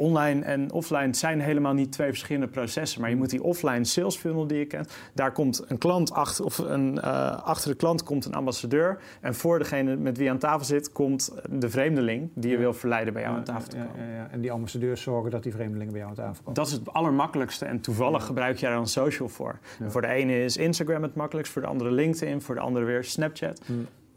online 0.00 0.44
en 0.44 0.72
offline 0.72 1.14
zijn 1.14 1.40
helemaal 1.40 1.72
niet 1.72 1.92
twee 1.92 2.08
verschillende 2.08 2.48
processen. 2.48 3.00
Maar 3.00 3.10
je 3.10 3.16
moet 3.16 3.30
die 3.30 3.42
offline 3.42 3.84
sales 3.84 4.16
funnel 4.16 4.46
die 4.46 4.58
je 4.58 4.64
kent, 4.64 4.92
daar 5.14 5.32
komt 5.32 5.64
een 5.66 5.78
klant 5.78 6.12
achter, 6.12 6.44
of 6.44 6.58
een, 6.58 6.94
uh, 6.94 7.42
achter 7.44 7.70
de 7.70 7.76
klant 7.76 8.02
komt 8.02 8.24
een 8.24 8.34
ambassadeur. 8.34 8.98
En 9.20 9.34
voor 9.34 9.58
degene 9.58 9.96
met 9.96 10.16
wie 10.16 10.26
je 10.26 10.32
aan 10.32 10.38
tafel 10.38 10.64
zit, 10.64 10.92
komt 10.92 11.32
de 11.50 11.70
vreemdeling 11.70 12.30
die 12.34 12.50
je 12.50 12.56
wil 12.58 12.72
verleiden 12.72 13.12
bij 13.12 13.22
jou 13.22 13.36
aan 13.36 13.44
tafel 13.44 13.68
te 13.68 13.76
komen. 13.76 14.08
Ja, 14.08 14.14
ja, 14.14 14.28
en 14.30 14.40
die 14.40 14.52
ambassadeurs 14.52 15.02
zorgen 15.02 15.30
dat 15.30 15.42
die 15.42 15.52
vreemdelingen 15.52 15.92
bij 15.92 16.00
jou 16.00 16.10
aan 16.12 16.24
tafel 16.24 16.38
komen. 16.38 16.54
Dat 16.54 16.66
is 16.66 16.72
het 16.72 16.92
allermakkelijkste. 16.92 17.64
En 17.64 17.80
toevallig 17.80 18.24
gebruik 18.24 18.56
je 18.56 18.66
daar 18.66 18.74
dan 18.74 18.86
social 18.86 19.28
voor. 19.28 19.58
Voor 19.86 20.00
de 20.00 20.08
ene 20.08 20.44
is 20.44 20.56
Instagram 20.56 21.02
het 21.02 21.14
makkelijkst, 21.14 21.52
voor 21.52 21.62
de 21.62 21.68
andere 21.68 21.90
LinkedIn, 21.90 22.42
voor 22.42 22.54
de 22.54 22.60
andere 22.60 22.84
weer 22.84 23.04
Snapchat. 23.04 23.60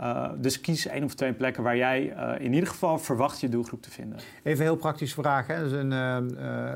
Uh, 0.04 0.30
dus 0.38 0.62
kies 0.62 0.88
één 0.88 1.04
of 1.04 1.14
twee 1.14 1.34
plekken 1.34 1.64
waar 1.64 1.78
jij 1.78 2.14
uh, 2.16 2.46
in 2.46 2.54
ieder 2.54 2.70
geval 2.70 3.00
verwacht 3.00 3.40
je 3.40 3.50
doelgroep 3.50 3.82
te 3.82 3.92
vinden. 3.92 4.20
Even 4.44 4.60
een 4.60 4.66
heel 4.66 4.76
praktische 4.76 5.22
vraag. 5.22 5.48
Hè. 5.48 5.54
Er, 5.54 5.70
zijn, 5.70 5.92
uh, 5.92 6.16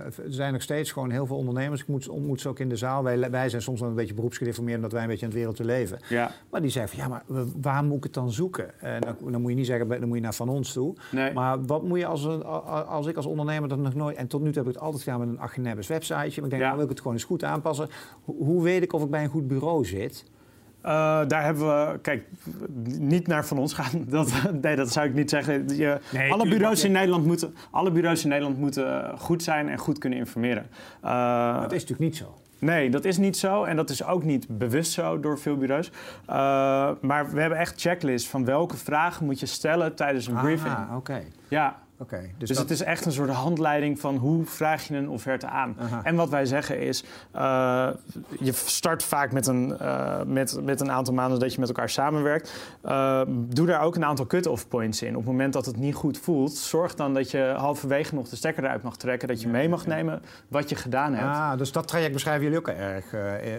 er 0.06 0.14
zijn 0.28 0.54
nog 0.54 0.62
steeds 0.62 0.92
gewoon 0.92 1.10
heel 1.10 1.26
veel 1.26 1.36
ondernemers. 1.36 1.82
Ik 1.82 1.88
moet, 1.88 2.10
ontmoet 2.10 2.42
ze 2.42 2.50
ook 2.50 2.60
in 2.60 2.70
de 2.70 2.76
zaal. 2.76 3.04
Wij, 3.04 3.32
wij 3.32 3.50
zijn 3.50 3.62
soms 3.62 3.80
wel 3.80 3.90
een 3.90 3.96
beetje 3.96 4.14
beroepsgedeformeerd 4.14 4.78
omdat 4.78 4.92
wij 4.92 5.02
een 5.02 5.08
beetje 5.08 5.26
in 5.26 5.32
het 5.32 5.38
wereldje 5.38 5.66
leven. 5.66 6.00
Ja. 6.10 6.32
Maar 6.50 6.62
die 6.62 6.70
zeggen 6.70 6.98
van 6.98 7.08
ja, 7.08 7.10
maar 7.10 7.46
waar 7.62 7.84
moet 7.84 7.98
ik 7.98 8.04
het 8.04 8.14
dan 8.14 8.32
zoeken? 8.32 8.72
Dan, 9.00 9.32
dan, 9.32 9.42
moet 9.42 9.52
je 9.52 9.58
niet 9.58 9.66
zeggen, 9.66 9.88
dan 9.88 10.08
moet 10.08 10.18
je 10.18 10.24
naar 10.24 10.34
van 10.34 10.50
ons 10.50 10.74
toe. 10.74 10.96
Nee. 11.12 11.34
Maar 11.34 11.66
wat 11.66 11.84
moet 11.84 12.00
je 12.00 12.06
als, 12.06 12.44
als 12.88 13.08
ik 13.08 13.16
als 13.16 13.26
ondernemer 13.26 13.70
dat 13.70 13.78
nog 13.78 13.96
nooit... 13.96 14.18
En 14.18 14.28
tot 14.28 14.42
nu 14.42 14.48
toe 14.48 14.58
heb 14.58 14.68
ik 14.68 14.74
het 14.74 14.84
altijd 14.84 15.04
gedaan 15.04 15.20
met 15.20 15.30
een 15.30 15.40
Agenebbes 15.40 15.88
websiteje. 15.88 16.34
Maar 16.36 16.44
ik 16.44 16.50
denk, 16.50 16.52
ja. 16.52 16.68
nou 16.68 16.76
wil 16.76 16.84
ik 16.84 16.90
het 16.90 17.00
gewoon 17.00 17.14
eens 17.14 17.24
goed 17.24 17.44
aanpassen. 17.44 17.90
hoe 18.24 18.64
weet 18.64 18.84
ik 18.84 18.94
of 18.94 19.04
ik 19.04 19.10
bij 19.10 19.24
een 19.24 19.30
goed 19.30 19.48
bureau 19.48 19.86
zit? 19.86 20.26
Uh, 20.88 20.94
daar 21.28 21.44
hebben 21.44 21.66
we, 21.68 22.00
kijk, 22.00 22.24
niet 23.00 23.28
naar 23.28 23.46
van 23.46 23.58
ons 23.58 23.74
gaan. 23.74 24.06
Dat, 24.10 24.32
nee, 24.62 24.76
dat 24.76 24.92
zou 24.92 25.08
ik 25.08 25.14
niet 25.14 25.30
zeggen. 25.30 25.78
Je, 25.78 26.00
nee, 26.14 26.32
alle, 26.32 26.50
bureaus 26.50 26.84
in 26.84 26.92
Nederland 26.92 27.26
moeten, 27.26 27.56
alle 27.72 27.92
bureaus 27.92 28.24
in 28.24 28.30
Nederland 28.30 28.58
moeten 28.58 29.18
goed 29.18 29.44
zijn 29.44 29.70
en 29.70 29.78
goed 29.78 29.98
kunnen 29.98 30.20
informeren. 30.20 30.66
Uh, 31.06 31.62
dat 31.62 31.72
is 31.72 31.82
natuurlijk 31.82 32.00
niet 32.00 32.18
zo. 32.18 32.36
Nee, 32.60 32.90
dat 32.90 33.06
is 33.06 33.18
niet 33.18 33.38
zo. 33.38 33.64
En 33.64 33.76
dat 33.76 33.90
is 33.90 34.04
ook 34.04 34.24
niet 34.24 34.58
bewust 34.58 34.92
zo 34.92 35.20
door 35.20 35.40
veel 35.40 35.58
bureaus. 35.58 35.92
Uh, 36.30 36.36
maar 37.02 37.32
we 37.32 37.40
hebben 37.42 37.58
echt 37.58 37.82
checklists 37.82 38.30
van 38.30 38.46
welke 38.46 38.78
vragen 38.78 39.26
moet 39.26 39.40
je 39.40 39.46
stellen 39.46 39.96
tijdens 39.96 40.28
een 40.28 40.36
briefing. 40.36 40.74
Ah, 40.74 40.96
oké. 40.96 41.22
Ja, 41.48 41.80
Okay, 42.00 42.34
dus, 42.38 42.50
dus 42.50 42.58
het 42.58 42.72
is 42.72 42.82
echt 42.82 43.06
een 43.06 43.12
soort 43.12 43.30
handleiding 43.30 44.00
van 44.00 44.16
hoe 44.16 44.46
vraag 44.46 44.88
je 44.88 44.96
een 44.96 45.10
offerte 45.10 45.48
aan. 45.48 45.78
En 46.04 46.16
wat 46.16 46.30
wij 46.30 46.46
zeggen 46.46 46.80
is, 46.80 47.04
uh, 47.36 47.90
je 48.40 48.52
start 48.52 49.04
vaak 49.04 49.32
met 49.32 49.48
een, 49.48 49.78
uh, 49.82 50.22
met, 50.26 50.60
met 50.64 50.82
een 50.82 50.92
aantal 50.92 51.14
maanden 51.14 51.40
dat 51.40 51.54
je 51.54 51.60
met 51.60 51.70
elkaar 51.70 51.90
samenwerkt. 51.90 52.54
Uh, 52.86 53.22
doe 53.28 53.66
daar 53.66 53.82
ook 53.82 53.96
een 53.96 54.06
aantal 54.06 54.28
cut-off 54.28 54.68
points 54.68 55.02
in. 55.02 55.10
Op 55.10 55.16
het 55.16 55.26
moment 55.26 55.54
dat 55.54 55.66
het 55.66 55.78
niet 55.78 55.96
goed 55.96 56.18
voelt, 56.18 56.54
zorg 56.54 56.96
dan 56.96 57.14
dat 57.14 57.32
je 57.32 57.54
halverwege 57.58 58.16
nog 58.16 58.30
de 58.30 58.36
stekker 58.36 58.64
eruit 58.64 58.84
mag 58.84 58.98
trekken. 58.98 59.28
Dat 59.28 59.42
je 59.42 59.48
mee 59.48 59.70
mag 59.70 59.86
nemen 59.86 60.22
wat 60.48 60.70
je 60.70 60.76
gedaan 60.76 61.14
hebt. 61.14 61.36
Ah, 61.36 61.58
dus 61.58 61.72
dat 61.72 61.88
traject 61.88 62.14
beschrijven 62.14 62.44
jullie 62.44 62.60
ook 62.60 62.68
erg 62.68 63.06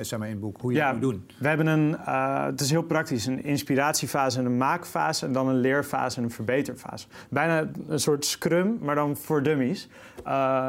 zeg 0.06 0.18
maar 0.18 0.28
in 0.28 0.34
het 0.34 0.42
boek, 0.42 0.60
hoe 0.60 0.72
je 0.72 0.78
ja, 0.78 0.92
moet 0.92 1.00
doen. 1.00 1.30
We 1.38 1.48
hebben 1.48 1.66
een, 1.66 1.96
het 2.44 2.60
is 2.60 2.70
heel 2.70 2.82
praktisch, 2.82 3.26
een 3.26 3.44
inspiratiefase 3.44 4.38
en 4.38 4.44
een 4.44 4.56
maakfase. 4.56 5.26
En 5.26 5.32
dan 5.32 5.48
een 5.48 5.60
leerfase 5.60 6.18
en 6.18 6.22
een 6.22 6.30
verbeterfase. 6.30 7.06
Bijna 7.30 7.68
een 7.88 8.00
soort 8.00 8.26
Scrum, 8.28 8.78
maar 8.80 8.94
dan 8.94 9.16
voor 9.16 9.42
dummies. 9.42 9.88
Uh, 10.18 10.24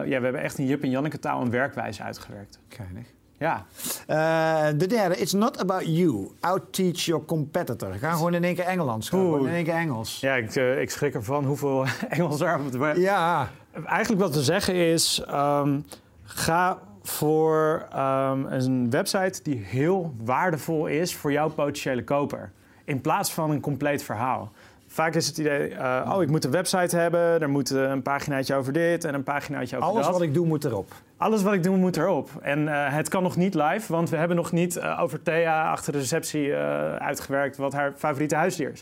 ja, 0.05 0.17
we 0.17 0.23
hebben 0.23 0.41
echt 0.41 0.57
in 0.57 0.65
Jip 0.65 0.83
en 0.83 0.89
Janneke 0.89 1.19
taal 1.19 1.41
een 1.41 1.49
werkwijze 1.49 2.03
uitgewerkt. 2.03 2.59
Keinig. 2.67 3.07
Ja. 3.39 3.65
Uh, 4.07 4.79
de 4.79 4.87
derde, 4.87 5.15
it's 5.15 5.33
not 5.33 5.59
about 5.59 5.85
you. 5.85 6.31
Outteach 6.39 7.05
your 7.05 7.25
competitor. 7.25 7.93
Ga 7.93 8.11
gewoon 8.11 8.33
in 8.33 8.43
één 8.43 8.55
keer 8.55 8.65
Engels. 8.65 9.09
Gewoon 9.09 9.47
in 9.47 9.53
één 9.53 9.63
keer 9.63 9.73
Engels. 9.73 10.19
Ja, 10.19 10.35
ik, 10.35 10.55
uh, 10.55 10.81
ik 10.81 10.89
schrik 10.89 11.13
ervan 11.13 11.45
hoeveel 11.45 11.85
Engels 12.09 12.41
er 12.41 12.59
op 12.59 12.71
het 12.71 12.97
Ja. 12.97 13.49
Eigenlijk 13.85 14.21
wat 14.21 14.35
we 14.35 14.43
zeggen 14.43 14.73
is, 14.75 15.23
um, 15.31 15.85
ga 16.23 16.79
voor 17.01 17.87
um, 17.95 18.45
een 18.45 18.89
website 18.89 19.43
die 19.43 19.57
heel 19.57 20.13
waardevol 20.23 20.87
is 20.87 21.15
voor 21.15 21.31
jouw 21.31 21.49
potentiële 21.49 22.03
koper. 22.03 22.51
In 22.83 23.01
plaats 23.01 23.31
van 23.31 23.51
een 23.51 23.61
compleet 23.61 24.03
verhaal. 24.03 24.51
Vaak 24.91 25.15
is 25.15 25.27
het 25.27 25.37
idee, 25.37 25.69
uh, 25.69 26.11
oh, 26.13 26.21
ik 26.21 26.29
moet 26.29 26.45
een 26.45 26.51
website 26.51 26.97
hebben, 26.97 27.41
er 27.41 27.49
moet 27.49 27.69
een 27.69 28.01
paginaatje 28.01 28.55
over 28.55 28.73
dit 28.73 29.03
en 29.03 29.13
een 29.13 29.23
paginaatje 29.23 29.75
over 29.75 29.89
Alles 29.89 30.03
dat. 30.03 30.13
wat 30.13 30.21
ik 30.21 30.33
doe 30.33 30.45
moet 30.45 30.65
erop. 30.65 30.93
Alles 31.17 31.43
wat 31.43 31.53
ik 31.53 31.63
doe 31.63 31.77
moet 31.77 31.97
erop. 31.97 32.29
En 32.41 32.59
uh, 32.59 32.93
het 32.93 33.09
kan 33.09 33.23
nog 33.23 33.35
niet 33.35 33.53
live, 33.53 33.93
want 33.93 34.09
we 34.09 34.15
hebben 34.15 34.37
nog 34.37 34.51
niet 34.51 34.77
uh, 34.77 34.99
over 35.01 35.21
Thea 35.23 35.71
achter 35.71 35.91
de 35.91 35.99
receptie 35.99 36.55
uitgewerkt 36.97 37.57
wat 37.57 37.73
haar 37.73 37.93
favoriete 37.97 38.35
huisdier 38.35 38.71
is. 38.71 38.81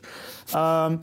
Um, 0.55 0.99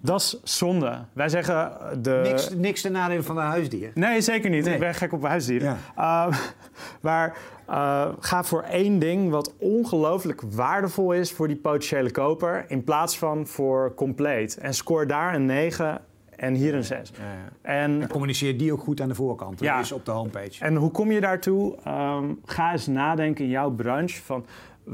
Dat 0.00 0.20
is 0.20 0.40
zonde. 0.42 0.98
Wij 1.12 1.28
zeggen 1.28 1.72
de... 2.02 2.20
Niks, 2.22 2.50
niks 2.54 2.80
ten 2.80 2.92
nadele 2.92 3.22
van 3.22 3.34
de 3.34 3.40
huisdier. 3.40 3.90
Nee, 3.94 4.20
zeker 4.20 4.50
niet. 4.50 4.64
Nee. 4.64 4.74
Ik 4.74 4.80
ben 4.80 4.94
gek 4.94 5.12
op 5.12 5.22
huisdieren. 5.22 5.78
Ja. 5.96 6.26
Uh, 6.28 6.36
maar 7.00 7.36
uh, 7.70 8.08
ga 8.20 8.44
voor 8.44 8.62
één 8.62 8.98
ding 8.98 9.30
wat 9.30 9.54
ongelooflijk 9.58 10.40
waardevol 10.40 11.12
is 11.12 11.32
voor 11.32 11.48
die 11.48 11.56
potentiële 11.56 12.10
koper... 12.10 12.64
in 12.68 12.84
plaats 12.84 13.18
van 13.18 13.46
voor 13.46 13.94
compleet. 13.94 14.56
En 14.56 14.74
scoor 14.74 15.06
daar 15.06 15.34
een 15.34 15.46
9 15.46 16.00
en 16.36 16.54
hier 16.54 16.74
een 16.74 16.84
6. 16.84 17.12
Ja, 17.18 17.24
ja. 17.24 17.48
En, 17.62 18.02
En 18.02 18.08
communiceer 18.08 18.58
die 18.58 18.72
ook 18.72 18.80
goed 18.80 19.00
aan 19.00 19.08
de 19.08 19.14
voorkant. 19.14 19.60
Ja. 19.60 19.80
is 19.80 19.92
op 19.92 20.04
de 20.04 20.10
homepage. 20.10 20.64
en 20.64 20.76
hoe 20.76 20.90
kom 20.90 21.12
je 21.12 21.20
daartoe? 21.20 21.76
Ehm, 21.84 22.24
ga 22.44 22.72
eens 22.72 22.86
nadenken 22.86 23.44
in 23.44 23.50
jouw 23.50 23.70
branche 23.70 24.22
van... 24.22 24.44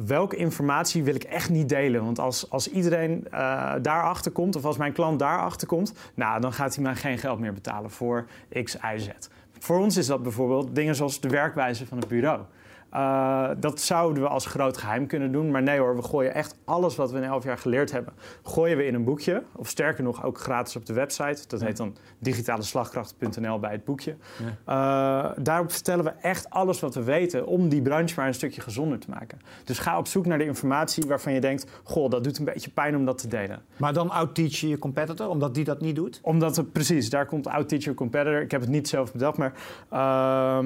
Welke 0.04 0.36
informatie 0.36 1.02
wil 1.02 1.14
ik 1.14 1.24
echt 1.24 1.50
niet 1.50 1.68
delen? 1.68 2.04
Want 2.04 2.18
als, 2.18 2.50
als 2.50 2.70
iedereen 2.70 3.26
uh, 3.32 3.74
daarachter 3.82 4.32
komt, 4.32 4.56
of 4.56 4.64
als 4.64 4.76
mijn 4.76 4.92
klant 4.92 5.18
daarachter 5.18 5.66
komt, 5.66 5.92
nou, 6.14 6.40
dan 6.40 6.52
gaat 6.52 6.74
hij 6.74 6.84
mij 6.84 6.94
geen 6.94 7.18
geld 7.18 7.38
meer 7.38 7.52
betalen 7.52 7.90
voor 7.90 8.26
X, 8.62 8.74
Y, 8.74 8.98
Z. 8.98 9.08
Voor 9.58 9.78
ons 9.78 9.96
is 9.96 10.06
dat 10.06 10.22
bijvoorbeeld 10.22 10.74
dingen 10.74 10.94
zoals 10.94 11.20
de 11.20 11.28
werkwijze 11.28 11.86
van 11.86 11.98
het 11.98 12.08
bureau. 12.08 12.40
Uh, 12.94 13.48
dat 13.58 13.80
zouden 13.80 14.22
we 14.22 14.28
als 14.28 14.46
groot 14.46 14.76
geheim 14.76 15.06
kunnen 15.06 15.32
doen. 15.32 15.50
Maar 15.50 15.62
nee 15.62 15.78
hoor, 15.78 15.96
we 15.96 16.02
gooien 16.02 16.34
echt 16.34 16.58
alles 16.64 16.96
wat 16.96 17.10
we 17.10 17.16
in 17.16 17.24
elf 17.24 17.44
jaar 17.44 17.58
geleerd 17.58 17.92
hebben... 17.92 18.12
gooien 18.42 18.76
we 18.76 18.86
in 18.86 18.94
een 18.94 19.04
boekje. 19.04 19.42
Of 19.52 19.68
sterker 19.68 20.04
nog, 20.04 20.24
ook 20.24 20.38
gratis 20.38 20.76
op 20.76 20.86
de 20.86 20.92
website. 20.92 21.44
Dat 21.48 21.60
heet 21.60 21.76
dan 21.76 21.96
digitaleslagkracht.nl 22.18 23.58
bij 23.58 23.72
het 23.72 23.84
boekje. 23.84 24.16
Ja. 24.66 25.26
Uh, 25.26 25.42
daarop 25.44 25.72
vertellen 25.72 26.04
we 26.04 26.10
echt 26.10 26.50
alles 26.50 26.80
wat 26.80 26.94
we 26.94 27.02
weten... 27.02 27.46
om 27.46 27.68
die 27.68 27.82
branche 27.82 28.14
maar 28.16 28.26
een 28.26 28.34
stukje 28.34 28.60
gezonder 28.60 28.98
te 28.98 29.10
maken. 29.10 29.38
Dus 29.64 29.78
ga 29.78 29.98
op 29.98 30.06
zoek 30.06 30.26
naar 30.26 30.38
de 30.38 30.44
informatie 30.44 31.06
waarvan 31.06 31.32
je 31.32 31.40
denkt... 31.40 31.66
goh, 31.82 32.10
dat 32.10 32.24
doet 32.24 32.38
een 32.38 32.44
beetje 32.44 32.70
pijn 32.70 32.96
om 32.96 33.04
dat 33.04 33.18
te 33.18 33.28
delen. 33.28 33.62
Maar 33.76 33.92
dan 33.92 34.10
outteach 34.10 34.56
je 34.56 34.68
je 34.68 34.78
competitor, 34.78 35.28
omdat 35.28 35.54
die 35.54 35.64
dat 35.64 35.80
niet 35.80 35.96
doet? 35.96 36.20
Omdat 36.22 36.56
het, 36.56 36.72
precies, 36.72 37.10
daar 37.10 37.26
komt 37.26 37.46
outteach 37.46 37.82
your 37.82 37.98
competitor. 37.98 38.40
Ik 38.40 38.50
heb 38.50 38.60
het 38.60 38.70
niet 38.70 38.88
zelf 38.88 39.12
bedacht, 39.12 39.38
maar... 39.38 39.52
Uh, 39.92 40.58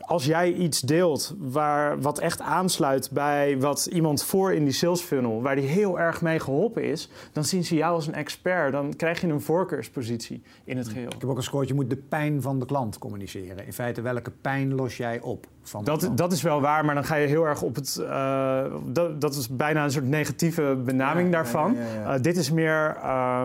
als 0.00 0.24
jij 0.24 0.52
iets 0.52 0.80
deelt... 0.80 1.34
waar 1.38 1.63
wat 2.00 2.18
echt 2.18 2.40
aansluit 2.40 3.10
bij 3.10 3.58
wat 3.60 3.88
iemand 3.92 4.24
voor 4.24 4.52
in 4.52 4.64
die 4.64 4.72
sales 4.72 5.00
funnel, 5.00 5.42
waar 5.42 5.56
die 5.56 5.66
heel 5.66 6.00
erg 6.00 6.22
mee 6.22 6.40
geholpen 6.40 6.84
is, 6.84 7.10
dan 7.32 7.44
zien 7.44 7.64
ze 7.64 7.74
jou 7.74 7.94
als 7.94 8.06
een 8.06 8.14
expert. 8.14 8.72
Dan 8.72 8.96
krijg 8.96 9.20
je 9.20 9.26
een 9.26 9.40
voorkeurspositie 9.40 10.42
in 10.64 10.76
het 10.76 10.88
geheel. 10.88 11.06
Ik 11.06 11.20
heb 11.20 11.30
ook 11.30 11.36
een 11.36 11.42
scoort, 11.42 11.68
je 11.68 11.74
moet 11.74 11.90
de 11.90 11.96
pijn 11.96 12.42
van 12.42 12.58
de 12.58 12.66
klant 12.66 12.98
communiceren. 12.98 13.66
In 13.66 13.72
feite, 13.72 14.00
welke 14.00 14.30
pijn 14.40 14.74
los 14.74 14.96
jij 14.96 15.20
op? 15.20 15.46
Van 15.62 15.84
dat, 15.84 16.10
dat 16.14 16.32
is 16.32 16.42
wel 16.42 16.60
waar, 16.60 16.84
maar 16.84 16.94
dan 16.94 17.04
ga 17.04 17.14
je 17.14 17.26
heel 17.26 17.44
erg 17.44 17.62
op 17.62 17.74
het. 17.74 17.98
Uh, 18.00 18.64
dat, 18.86 19.20
dat 19.20 19.34
is 19.34 19.48
bijna 19.48 19.84
een 19.84 19.90
soort 19.90 20.08
negatieve 20.08 20.80
benaming 20.84 21.26
ja, 21.26 21.32
daarvan. 21.32 21.74
Ja, 21.74 21.80
ja, 21.94 22.16
uh, 22.16 22.22
dit 22.22 22.36
is 22.36 22.50
meer. 22.50 22.96
Uh, 22.96 23.42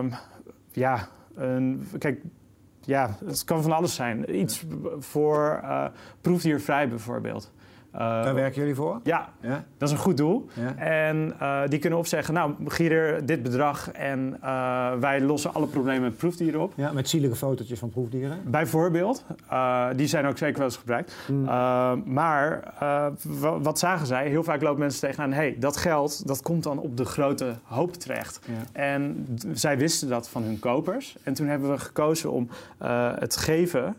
ja, 0.72 1.08
een, 1.34 1.88
kijk, 1.98 2.20
ja, 2.80 3.16
het 3.24 3.44
kan 3.44 3.62
van 3.62 3.72
alles 3.72 3.94
zijn. 3.94 4.40
Iets 4.40 4.64
voor 4.98 5.60
uh, 5.62 5.84
proefdiervrij 6.20 6.88
bijvoorbeeld. 6.88 7.52
Uh, 7.94 7.98
Daar 8.00 8.34
werken 8.34 8.60
jullie 8.60 8.74
voor? 8.74 9.00
Ja, 9.02 9.28
ja, 9.40 9.64
dat 9.78 9.88
is 9.88 9.94
een 9.94 10.00
goed 10.00 10.16
doel. 10.16 10.48
Ja. 10.52 10.76
En 10.76 11.34
uh, 11.42 11.60
die 11.68 11.78
kunnen 11.78 11.98
opzeggen, 11.98 12.34
nou, 12.34 12.52
gier 12.66 13.26
dit 13.26 13.42
bedrag 13.42 13.90
en 13.90 14.36
uh, 14.42 14.92
wij 14.92 15.20
lossen 15.20 15.54
alle 15.54 15.66
problemen 15.66 16.02
met 16.02 16.16
proefdieren 16.16 16.60
op. 16.60 16.72
Ja, 16.76 16.92
met 16.92 17.08
zielige 17.08 17.34
fotootjes 17.34 17.78
van 17.78 17.88
proefdieren? 17.88 18.38
Bijvoorbeeld. 18.44 19.24
die 19.96 20.06
zijn 20.06 20.26
ook 20.26 20.38
zeker 20.38 20.56
wel 20.56 20.66
eens 20.66 20.76
gebruikt. 20.76 21.14
Mm. 21.28 21.44
maar 22.12 22.74
wat 23.62 23.78
zagen 23.78 24.06
zij? 24.06 24.28
Heel 24.28 24.42
vaak 24.42 24.62
lopen 24.62 24.78
mensen 24.78 25.00
tegenaan, 25.00 25.32
hey, 25.32 25.56
dat 25.58 25.76
geld 25.76 26.26
dat 26.26 26.42
komt 26.42 26.62
dan 26.62 26.78
op 26.78 26.96
de 26.96 27.04
grote 27.04 27.54
hoop 27.62 27.92
terecht. 27.94 28.40
Ja. 28.46 28.80
En 28.80 29.26
zij 29.52 29.78
wisten 29.78 30.08
dat 30.08 30.28
van 30.28 30.42
hun 30.42 30.58
kopers. 30.58 31.16
En 31.22 31.34
toen 31.34 31.46
hebben 31.46 31.70
we 31.70 31.78
gekozen 31.78 32.30
om 32.30 32.48
het 33.18 33.36
geven 33.36 33.96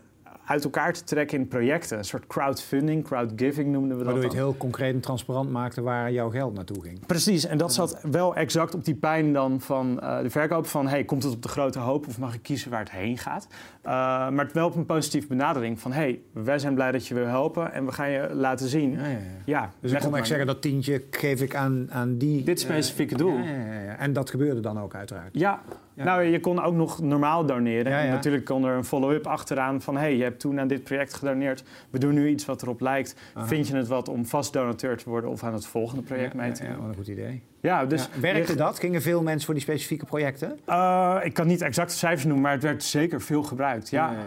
uit 0.52 0.64
elkaar 0.64 0.92
te 0.92 1.04
trekken 1.04 1.38
in 1.38 1.48
projecten. 1.48 1.98
Een 1.98 2.04
soort 2.04 2.26
crowdfunding, 2.26 3.04
crowdgiving 3.04 3.72
noemden 3.72 3.98
we 3.98 4.04
dat 4.04 4.12
Waardoor 4.12 4.22
je 4.22 4.28
het 4.28 4.36
heel 4.36 4.56
concreet 4.56 4.94
en 4.94 5.00
transparant 5.00 5.50
maakte 5.50 5.82
waar 5.82 6.12
jouw 6.12 6.30
geld 6.30 6.54
naartoe 6.54 6.82
ging. 6.82 7.06
Precies, 7.06 7.46
en 7.46 7.58
dat 7.58 7.72
zat 7.72 8.00
wel 8.10 8.34
exact 8.34 8.74
op 8.74 8.84
die 8.84 8.94
pijn 8.94 9.32
dan 9.32 9.60
van 9.60 10.00
uh, 10.02 10.20
de 10.20 10.30
verkoop 10.30 10.66
van... 10.66 10.88
hey, 10.88 11.04
komt 11.04 11.22
het 11.22 11.34
op 11.34 11.42
de 11.42 11.48
grote 11.48 11.78
hoop 11.78 12.06
of 12.06 12.18
mag 12.18 12.34
ik 12.34 12.42
kiezen 12.42 12.70
waar 12.70 12.80
het 12.80 12.90
heen 12.90 13.18
gaat? 13.18 13.46
Uh, 13.50 13.90
maar 14.30 14.44
het 14.44 14.52
wel 14.52 14.66
op 14.66 14.74
een 14.74 14.86
positieve 14.86 15.26
benadering 15.26 15.80
van... 15.80 15.92
hey, 15.92 16.20
wij 16.32 16.58
zijn 16.58 16.74
blij 16.74 16.92
dat 16.92 17.06
je 17.06 17.14
wil 17.14 17.26
helpen 17.26 17.72
en 17.72 17.84
we 17.84 17.92
gaan 17.92 18.10
je 18.10 18.28
laten 18.34 18.68
zien. 18.68 18.92
Ja, 18.92 19.06
ja, 19.06 19.08
ja. 19.08 19.18
ja 19.44 19.70
dus 19.80 19.92
ik 19.92 19.98
kon 19.98 20.16
echt 20.16 20.26
zeggen, 20.26 20.46
dat 20.46 20.62
tientje 20.62 21.02
geef 21.10 21.40
ik 21.40 21.54
aan, 21.54 21.86
aan 21.90 22.16
die... 22.16 22.44
Dit 22.44 22.60
specifieke 22.60 23.12
uh, 23.12 23.18
doel. 23.18 23.36
Ja, 23.36 23.44
ja, 23.44 23.80
ja, 23.80 23.98
En 23.98 24.12
dat 24.12 24.30
gebeurde 24.30 24.60
dan 24.60 24.80
ook 24.80 24.94
uiteraard. 24.94 25.30
Ja, 25.32 25.60
nou 25.94 26.22
je 26.22 26.40
kon 26.40 26.62
ook 26.62 26.74
nog 26.74 27.00
normaal 27.00 27.46
doneren. 27.46 27.92
En 27.92 28.10
natuurlijk 28.10 28.44
kon 28.44 28.64
er 28.64 28.76
een 28.76 28.84
follow-up 28.84 29.26
achteraan 29.26 29.80
van... 29.80 29.96
hey, 29.96 30.16
je 30.16 30.22
hebt 30.22 30.41
toen 30.42 30.60
aan 30.60 30.68
dit 30.68 30.84
project 30.84 31.14
gedoneerd. 31.14 31.64
We 31.90 31.98
doen 31.98 32.14
nu 32.14 32.28
iets 32.28 32.44
wat 32.44 32.62
erop 32.62 32.80
lijkt. 32.80 33.14
Aha. 33.34 33.46
Vind 33.46 33.68
je 33.68 33.76
het 33.76 33.88
wat 33.88 34.08
om 34.08 34.26
vast 34.26 34.52
donateur 34.52 34.96
te 34.96 35.08
worden 35.08 35.30
of 35.30 35.42
aan 35.42 35.52
het 35.52 35.66
volgende 35.66 36.02
project 36.02 36.32
ja, 36.32 36.40
mee 36.40 36.52
te 36.52 36.62
doen? 36.62 36.72
Ja, 36.72 36.78
wat 36.78 36.88
een 36.88 36.94
goed 36.94 37.08
idee. 37.08 37.42
Ja, 37.60 37.86
dus 37.86 38.08
ja, 38.14 38.20
werkte 38.20 38.54
dat? 38.54 38.78
Gingen 38.78 39.02
veel 39.02 39.22
mensen 39.22 39.44
voor 39.44 39.54
die 39.54 39.62
specifieke 39.62 40.04
projecten? 40.04 40.58
Uh, 40.68 41.20
ik 41.22 41.34
kan 41.34 41.46
niet 41.46 41.60
exacte 41.60 41.94
cijfers 41.94 42.24
noemen, 42.24 42.42
maar 42.42 42.52
het 42.52 42.62
werd 42.62 42.82
zeker 42.82 43.20
veel 43.20 43.42
gebruikt. 43.42 43.90
Ja. 43.90 44.10
ja 44.10 44.18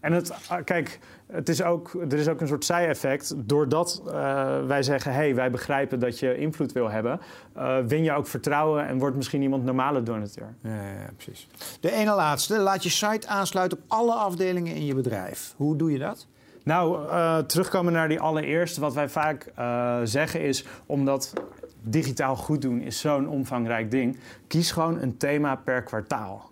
en 0.00 0.12
het, 0.12 0.30
uh, 0.30 0.56
kijk, 0.64 0.98
het 1.26 1.48
is 1.48 1.62
ook, 1.62 1.94
er 2.08 2.18
is 2.18 2.28
ook 2.28 2.40
een 2.40 2.48
soort 2.48 2.64
zij-effect. 2.64 3.34
Doordat 3.36 4.02
uh, 4.06 4.12
wij 4.66 4.82
zeggen, 4.82 5.12
hé, 5.12 5.18
hey, 5.18 5.34
wij 5.34 5.50
begrijpen 5.50 5.98
dat 6.00 6.18
je 6.18 6.36
invloed 6.36 6.72
wil 6.72 6.90
hebben... 6.90 7.20
Uh, 7.56 7.78
win 7.86 8.02
je 8.02 8.12
ook 8.12 8.26
vertrouwen 8.26 8.86
en 8.86 8.98
wordt 8.98 9.16
misschien 9.16 9.42
iemand 9.42 9.64
normale 9.64 10.02
donateur. 10.02 10.54
Ja, 10.62 11.10
precies. 11.16 11.48
De 11.80 11.92
ene 11.92 12.14
laatste, 12.14 12.58
laat 12.58 12.82
je 12.82 12.88
site 12.88 13.28
aansluiten 13.28 13.78
op 13.78 13.84
alle 13.88 14.12
afdelingen 14.12 14.74
in 14.74 14.84
je 14.84 14.94
bedrijf. 14.94 15.54
Hoe 15.56 15.76
doe 15.76 15.92
je 15.92 15.98
dat? 15.98 16.26
Nou, 16.64 17.06
uh, 17.06 17.38
terugkomen 17.38 17.92
naar 17.92 18.08
die 18.08 18.20
allereerste. 18.20 18.80
Wat 18.80 18.94
wij 18.94 19.08
vaak 19.08 19.52
uh, 19.58 19.98
zeggen 20.04 20.40
is, 20.40 20.64
omdat 20.86 21.32
digitaal 21.82 22.36
goed 22.36 22.62
doen 22.62 22.80
is 22.80 23.00
zo'n 23.00 23.28
omvangrijk 23.28 23.90
ding... 23.90 24.18
kies 24.46 24.70
gewoon 24.70 25.00
een 25.00 25.16
thema 25.16 25.54
per 25.56 25.82
kwartaal. 25.82 26.47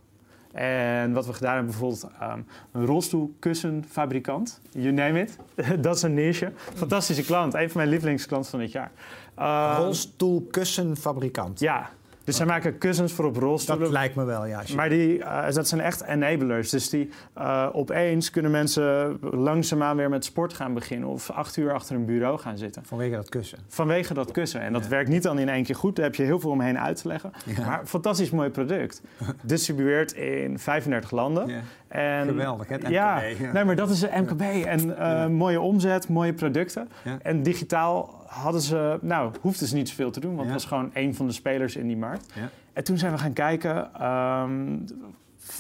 En 0.56 1.12
wat 1.12 1.26
we 1.26 1.32
gedaan 1.32 1.54
hebben, 1.54 1.70
bijvoorbeeld 1.70 2.08
um, 2.22 2.46
een 2.72 2.86
rolstoelkussenfabrikant. 2.86 4.60
You 4.70 4.92
name 4.92 5.20
it. 5.20 5.38
dat 5.84 5.96
is 5.96 6.02
een 6.02 6.14
niche. 6.14 6.52
Fantastische 6.74 7.22
klant. 7.22 7.54
Een 7.54 7.70
van 7.70 7.76
mijn 7.76 7.88
lievelingsklanten 7.88 8.50
van 8.50 8.58
dit 8.58 8.72
jaar. 8.72 8.90
Uh, 9.38 9.74
Rolstoelkussenfabrikant. 9.78 11.60
Ja. 11.60 11.90
Dus 12.26 12.36
zij 12.36 12.46
maken 12.46 12.78
kussens 12.78 13.12
voor 13.12 13.24
op 13.24 13.36
rolstoelen. 13.36 13.84
Dat 13.84 13.92
lijkt 13.92 14.14
me 14.14 14.24
wel, 14.24 14.46
ja. 14.46 14.62
Maar 14.76 14.88
die, 14.88 15.18
uh, 15.18 15.50
dat 15.50 15.68
zijn 15.68 15.80
echt 15.80 16.02
enablers. 16.02 16.70
Dus 16.70 16.90
die 16.90 17.10
uh, 17.38 17.68
opeens 17.72 18.30
kunnen 18.30 18.50
mensen 18.50 19.18
langzaamaan 19.20 19.96
weer 19.96 20.08
met 20.08 20.24
sport 20.24 20.52
gaan 20.52 20.74
beginnen. 20.74 21.08
Of 21.08 21.30
acht 21.30 21.56
uur 21.56 21.72
achter 21.72 21.96
een 21.96 22.04
bureau 22.04 22.38
gaan 22.38 22.58
zitten. 22.58 22.82
Vanwege 22.84 23.14
dat 23.14 23.28
kussen. 23.28 23.58
Vanwege 23.68 24.14
dat 24.14 24.30
kussen. 24.30 24.60
En 24.60 24.72
dat 24.72 24.82
ja. 24.82 24.88
werkt 24.88 25.08
niet 25.08 25.22
dan 25.22 25.38
in 25.38 25.48
één 25.48 25.64
keer 25.64 25.74
goed. 25.74 25.96
Daar 25.96 26.04
heb 26.04 26.14
je 26.14 26.22
heel 26.22 26.40
veel 26.40 26.50
omheen 26.50 26.78
uit 26.78 27.02
te 27.02 27.08
leggen. 27.08 27.32
Ja. 27.44 27.66
Maar 27.66 27.86
fantastisch 27.86 28.30
mooi 28.30 28.50
product. 28.50 29.02
Distribueerd 29.42 30.12
in 30.12 30.58
35 30.58 31.10
landen. 31.10 31.48
Ja. 31.48 31.60
En, 31.88 32.26
Geweldig, 32.26 32.68
hè? 32.68 32.76
Ja, 32.88 33.22
nee, 33.52 33.64
maar 33.64 33.76
dat 33.76 33.90
is 33.90 34.00
de 34.00 34.10
MKB. 34.14 34.40
En 34.64 34.86
uh, 34.88 35.26
mooie 35.26 35.60
omzet, 35.60 36.08
mooie 36.08 36.32
producten. 36.32 36.88
En 37.22 37.42
digitaal 37.42 38.15
hadden 38.26 38.60
ze, 38.60 38.98
nou, 39.00 39.32
hoefden 39.40 39.68
ze 39.68 39.74
niet 39.74 39.88
zoveel 39.88 40.10
te 40.10 40.20
doen, 40.20 40.34
want 40.34 40.44
het 40.44 40.52
was 40.52 40.64
gewoon 40.64 40.90
een 40.94 41.14
van 41.14 41.26
de 41.26 41.32
spelers 41.32 41.76
in 41.76 41.86
die 41.86 41.96
markt. 41.96 42.32
Ja. 42.34 42.48
En 42.72 42.84
toen 42.84 42.98
zijn 42.98 43.12
we 43.12 43.18
gaan 43.18 43.32
kijken. 43.32 44.04
Um, 44.06 44.84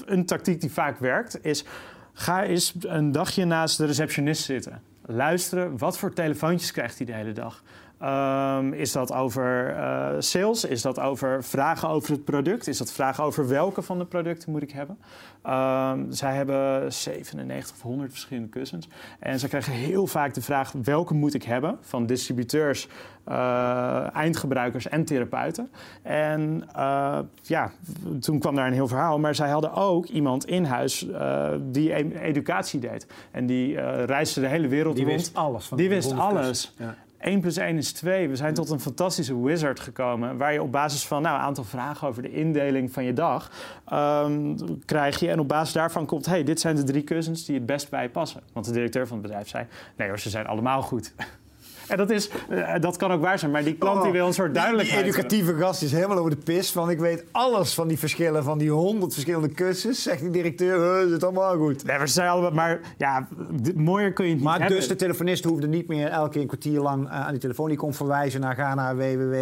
een 0.06 0.26
tactiek 0.26 0.60
die 0.60 0.72
vaak 0.72 0.98
werkt 0.98 1.44
is: 1.44 1.64
ga 2.12 2.44
eens 2.44 2.74
een 2.80 3.12
dagje 3.12 3.44
naast 3.44 3.76
de 3.78 3.86
receptionist 3.86 4.44
zitten. 4.44 4.82
Luisteren, 5.06 5.78
wat 5.78 5.98
voor 5.98 6.12
telefoontjes 6.12 6.72
krijgt 6.72 6.96
hij 6.96 7.06
de 7.06 7.12
hele 7.12 7.32
dag? 7.32 7.62
Um, 8.02 8.72
is 8.72 8.92
dat 8.92 9.12
over 9.12 9.76
uh, 9.76 10.08
sales? 10.18 10.64
Is 10.64 10.82
dat 10.82 11.00
over 11.00 11.44
vragen 11.44 11.88
over 11.88 12.12
het 12.12 12.24
product? 12.24 12.66
Is 12.66 12.78
dat 12.78 12.92
vragen 12.92 13.24
over 13.24 13.48
welke 13.48 13.82
van 13.82 13.98
de 13.98 14.04
producten 14.04 14.50
moet 14.50 14.62
ik 14.62 14.70
hebben? 14.70 14.98
Um, 15.46 16.12
zij 16.12 16.34
hebben 16.34 16.92
97 16.92 17.76
of 17.76 17.82
100 17.82 18.10
verschillende 18.10 18.48
kussens. 18.48 18.88
En 19.20 19.38
ze 19.38 19.48
krijgen 19.48 19.72
heel 19.72 20.06
vaak 20.06 20.34
de 20.34 20.42
vraag 20.42 20.72
welke 20.82 21.14
moet 21.14 21.34
ik 21.34 21.42
hebben? 21.42 21.78
Van 21.80 22.06
distributeurs, 22.06 22.88
uh, 23.28 24.14
eindgebruikers 24.14 24.88
en 24.88 25.04
therapeuten. 25.04 25.70
En 26.02 26.68
uh, 26.76 27.18
ja, 27.42 27.70
toen 28.20 28.38
kwam 28.38 28.54
daar 28.54 28.66
een 28.66 28.72
heel 28.72 28.88
verhaal. 28.88 29.18
Maar 29.18 29.34
zij 29.34 29.48
hadden 29.48 29.72
ook 29.72 30.06
iemand 30.06 30.46
in 30.46 30.64
huis 30.64 31.06
die 31.60 32.20
educatie 32.20 32.80
deed. 32.80 33.06
En 33.30 33.46
die 33.46 33.80
reisde 34.04 34.40
de 34.40 34.48
hele 34.48 34.68
wereld 34.68 34.96
die 34.96 35.04
rond. 35.04 35.16
Wist 35.16 35.34
alles 35.34 35.66
van 35.66 35.76
die 35.76 35.88
wist 35.88 36.12
alles. 36.12 36.74
Ja. 36.78 36.94
1 37.26 37.40
plus 37.40 37.56
1 37.56 37.76
is 37.76 37.92
2. 37.92 38.28
We 38.28 38.36
zijn 38.36 38.54
tot 38.54 38.70
een 38.70 38.80
fantastische 38.80 39.42
wizard 39.42 39.80
gekomen. 39.80 40.36
Waar 40.36 40.52
je 40.52 40.62
op 40.62 40.72
basis 40.72 41.06
van 41.06 41.22
nou, 41.22 41.36
een 41.36 41.42
aantal 41.42 41.64
vragen 41.64 42.08
over 42.08 42.22
de 42.22 42.32
indeling 42.32 42.92
van 42.92 43.04
je 43.04 43.12
dag. 43.12 43.50
Um, 43.92 44.56
krijg 44.84 45.20
je. 45.20 45.30
En 45.30 45.38
op 45.38 45.48
basis 45.48 45.72
daarvan 45.72 46.06
komt. 46.06 46.26
hey, 46.26 46.44
dit 46.44 46.60
zijn 46.60 46.76
de 46.76 46.84
drie 46.84 47.02
kussens 47.02 47.44
die 47.44 47.54
het 47.54 47.66
best 47.66 47.90
bij 47.90 48.02
je 48.02 48.08
passen. 48.08 48.42
Want 48.52 48.66
de 48.66 48.72
directeur 48.72 49.06
van 49.06 49.16
het 49.16 49.26
bedrijf 49.26 49.48
zei. 49.48 49.66
Nee 49.96 50.08
hoor, 50.08 50.18
ze 50.18 50.30
zijn 50.30 50.46
allemaal 50.46 50.82
goed. 50.82 51.14
En 51.88 51.96
dat, 51.96 52.10
is, 52.10 52.28
eh, 52.48 52.74
dat 52.80 52.96
kan 52.96 53.12
ook 53.12 53.20
waar 53.20 53.38
zijn, 53.38 53.50
maar 53.50 53.64
die 53.64 53.74
klant 53.74 54.02
die 54.02 54.12
wil 54.12 54.26
een 54.26 54.34
soort 54.34 54.54
duidelijkheid. 54.54 55.04
Die 55.04 55.12
educatieve 55.12 55.54
gast 55.54 55.82
is 55.82 55.92
helemaal 55.92 56.18
over 56.18 56.30
de 56.30 56.36
pis. 56.36 56.70
Van 56.70 56.90
ik 56.90 56.98
weet 56.98 57.24
alles 57.32 57.74
van 57.74 57.88
die 57.88 57.98
verschillen, 57.98 58.44
van 58.44 58.58
die 58.58 58.70
honderd 58.70 59.12
verschillende 59.12 59.48
kussens. 59.48 60.02
Zegt 60.02 60.20
die 60.20 60.30
directeur, 60.30 61.00
het 61.00 61.10
is 61.10 61.22
allemaal 61.22 61.56
goed. 61.56 61.84
Nee, 61.84 61.98
we 61.98 62.06
zijn 62.06 62.28
allemaal, 62.28 62.50
maar 62.50 62.80
ja, 62.98 63.28
mooier 63.74 64.12
kun 64.12 64.24
je 64.24 64.30
het 64.30 64.40
niet 64.40 64.48
maar 64.48 64.58
hebben. 64.58 64.76
dus 64.76 64.88
de 64.88 64.96
telefonist 64.96 65.44
hoefde 65.44 65.68
niet 65.68 65.88
meer 65.88 66.08
elke 66.08 66.30
keer 66.30 66.40
een 66.40 66.46
kwartier 66.46 66.80
lang 66.80 67.08
aan 67.08 67.30
die 67.30 67.40
telefoon. 67.40 67.68
Die 67.68 67.76
kon 67.76 67.94
verwijzen 67.94 68.40
naar 68.40 68.54
ga 68.54 68.74
naar 68.74 68.96
www. 68.96 69.34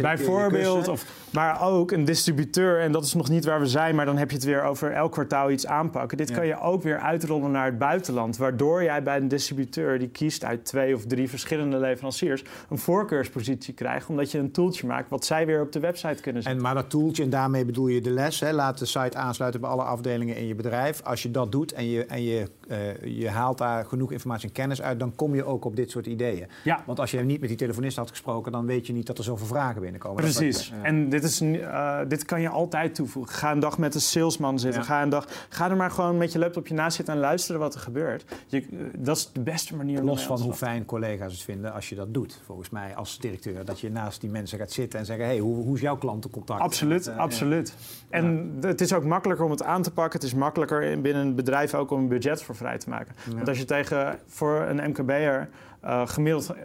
Bijvoorbeeld, 0.00 0.88
of, 0.88 1.04
maar 1.30 1.62
ook 1.62 1.90
een 1.90 2.04
distributeur, 2.04 2.80
en 2.80 2.92
dat 2.92 3.04
is 3.04 3.14
nog 3.14 3.28
niet 3.28 3.44
waar 3.44 3.60
we 3.60 3.66
zijn, 3.66 3.94
maar 3.94 4.06
dan 4.06 4.16
heb 4.16 4.30
je 4.30 4.36
het 4.36 4.44
weer 4.44 4.62
over 4.62 4.92
elk 4.92 5.12
kwartaal 5.12 5.50
iets 5.50 5.66
aanpakken. 5.66 6.16
Dit 6.16 6.30
kan 6.30 6.46
je 6.46 6.60
ook 6.60 6.82
weer 6.82 6.98
uitrollen 6.98 7.50
naar 7.50 7.64
het 7.64 7.78
buitenland, 7.78 8.36
waardoor 8.36 8.82
jij 8.82 9.02
bij 9.02 9.16
een 9.16 9.28
distributeur 9.28 9.98
die 9.98 10.08
kiest 10.08 10.44
uit 10.44 10.64
twee 10.64 10.94
of 10.94 11.04
drie 11.06 11.28
verschillende 11.28 11.76
leveranciers 11.84 12.44
een 12.68 12.78
voorkeurspositie 12.78 13.74
krijgt, 13.74 14.08
omdat 14.08 14.30
je 14.30 14.38
een 14.38 14.50
tooltje 14.50 14.86
maakt 14.86 15.10
wat 15.10 15.24
zij 15.24 15.46
weer 15.46 15.60
op 15.60 15.72
de 15.72 15.80
website 15.80 16.22
kunnen 16.22 16.42
zetten. 16.42 16.60
En, 16.60 16.66
maar 16.66 16.74
dat 16.74 16.90
tooltje, 16.90 17.22
en 17.22 17.30
daarmee 17.30 17.64
bedoel 17.64 17.86
je 17.86 18.00
de 18.00 18.10
les, 18.10 18.40
hè, 18.40 18.52
laat 18.52 18.78
de 18.78 18.86
site 18.86 19.16
aansluiten 19.16 19.60
bij 19.60 19.70
alle 19.70 19.82
afdelingen 19.82 20.36
in 20.36 20.46
je 20.46 20.54
bedrijf. 20.54 21.02
Als 21.02 21.22
je 21.22 21.30
dat 21.30 21.52
doet 21.52 21.72
en 21.72 21.88
je, 21.90 22.06
en 22.06 22.22
je, 22.22 22.48
uh, 22.68 23.18
je 23.18 23.28
haalt 23.28 23.58
daar 23.58 23.84
genoeg 23.84 24.12
informatie 24.12 24.48
en 24.48 24.54
kennis 24.54 24.82
uit, 24.82 24.98
dan 24.98 25.14
kom 25.14 25.34
je 25.34 25.44
ook 25.44 25.64
op 25.64 25.76
dit 25.76 25.90
soort 25.90 26.06
ideeën. 26.06 26.46
Ja. 26.64 26.82
Want 26.86 27.00
als 27.00 27.10
je 27.10 27.20
niet 27.20 27.40
met 27.40 27.48
die 27.48 27.58
telefonist 27.58 27.96
had 27.96 28.10
gesproken, 28.10 28.52
dan 28.52 28.66
weet 28.66 28.86
je 28.86 28.92
niet 28.92 29.06
dat 29.06 29.18
er 29.18 29.24
zoveel 29.24 29.46
vragen 29.46 29.80
binnenkomen. 29.80 30.22
Precies. 30.22 30.68
Ja. 30.68 30.82
En 30.82 31.08
dit, 31.08 31.24
is, 31.24 31.42
uh, 31.42 31.98
dit 32.08 32.24
kan 32.24 32.40
je 32.40 32.48
altijd 32.48 32.94
toevoegen. 32.94 33.34
Ga 33.34 33.52
een 33.52 33.60
dag 33.60 33.78
met 33.78 33.94
een 33.94 34.00
salesman 34.00 34.58
zitten. 34.58 34.80
Ja. 34.80 34.86
Ga, 34.86 35.02
een 35.02 35.08
dag, 35.08 35.26
ga 35.48 35.70
er 35.70 35.76
maar 35.76 35.90
gewoon 35.90 36.16
met 36.16 36.32
je 36.32 36.38
laptopje 36.38 36.74
naast 36.74 36.96
zitten 36.96 37.14
en 37.14 37.20
luisteren 37.20 37.60
wat 37.60 37.74
er 37.74 37.80
gebeurt. 37.80 38.24
Je, 38.46 38.62
uh, 38.70 38.80
dat 38.98 39.16
is 39.16 39.30
de 39.32 39.40
beste 39.40 39.76
manier 39.76 40.02
Los 40.02 40.26
van 40.26 40.40
hoe 40.40 40.52
fijn 40.52 40.84
collega's 40.84 41.32
het 41.32 41.42
vinden 41.42 41.72
als 41.74 41.88
je 41.88 41.94
dat 41.94 42.14
doet, 42.14 42.40
volgens 42.44 42.70
mij 42.70 42.94
als 42.94 43.18
directeur. 43.18 43.64
Dat 43.64 43.80
je 43.80 43.90
naast 43.90 44.20
die 44.20 44.30
mensen 44.30 44.58
gaat 44.58 44.72
zitten 44.72 44.98
en 44.98 45.06
zeggen: 45.06 45.24
hey, 45.24 45.38
hoe, 45.38 45.64
hoe 45.64 45.74
is 45.74 45.80
jouw 45.80 45.96
klantencontact? 45.96 46.60
Absoluut, 46.60 47.06
uh, 47.06 47.16
absoluut. 47.16 47.74
Ja. 48.10 48.16
En 48.16 48.56
het 48.60 48.80
is 48.80 48.92
ook 48.92 49.04
makkelijker 49.04 49.44
om 49.44 49.50
het 49.50 49.62
aan 49.62 49.82
te 49.82 49.90
pakken. 49.90 50.20
Het 50.20 50.28
is 50.28 50.34
makkelijker 50.34 51.00
binnen 51.00 51.26
een 51.26 51.34
bedrijf 51.34 51.74
ook 51.74 51.90
om 51.90 51.98
een 51.98 52.08
budget 52.08 52.42
voor 52.42 52.56
vrij 52.56 52.78
te 52.78 52.88
maken. 52.88 53.14
Ja. 53.28 53.34
Want 53.34 53.48
als 53.48 53.58
je 53.58 53.64
tegen 53.64 54.18
voor 54.26 54.60
een 54.60 54.90
MKB'er 54.90 55.48
uh, 55.84 56.06
gemiddeld 56.06 56.54
25.000 56.54 56.58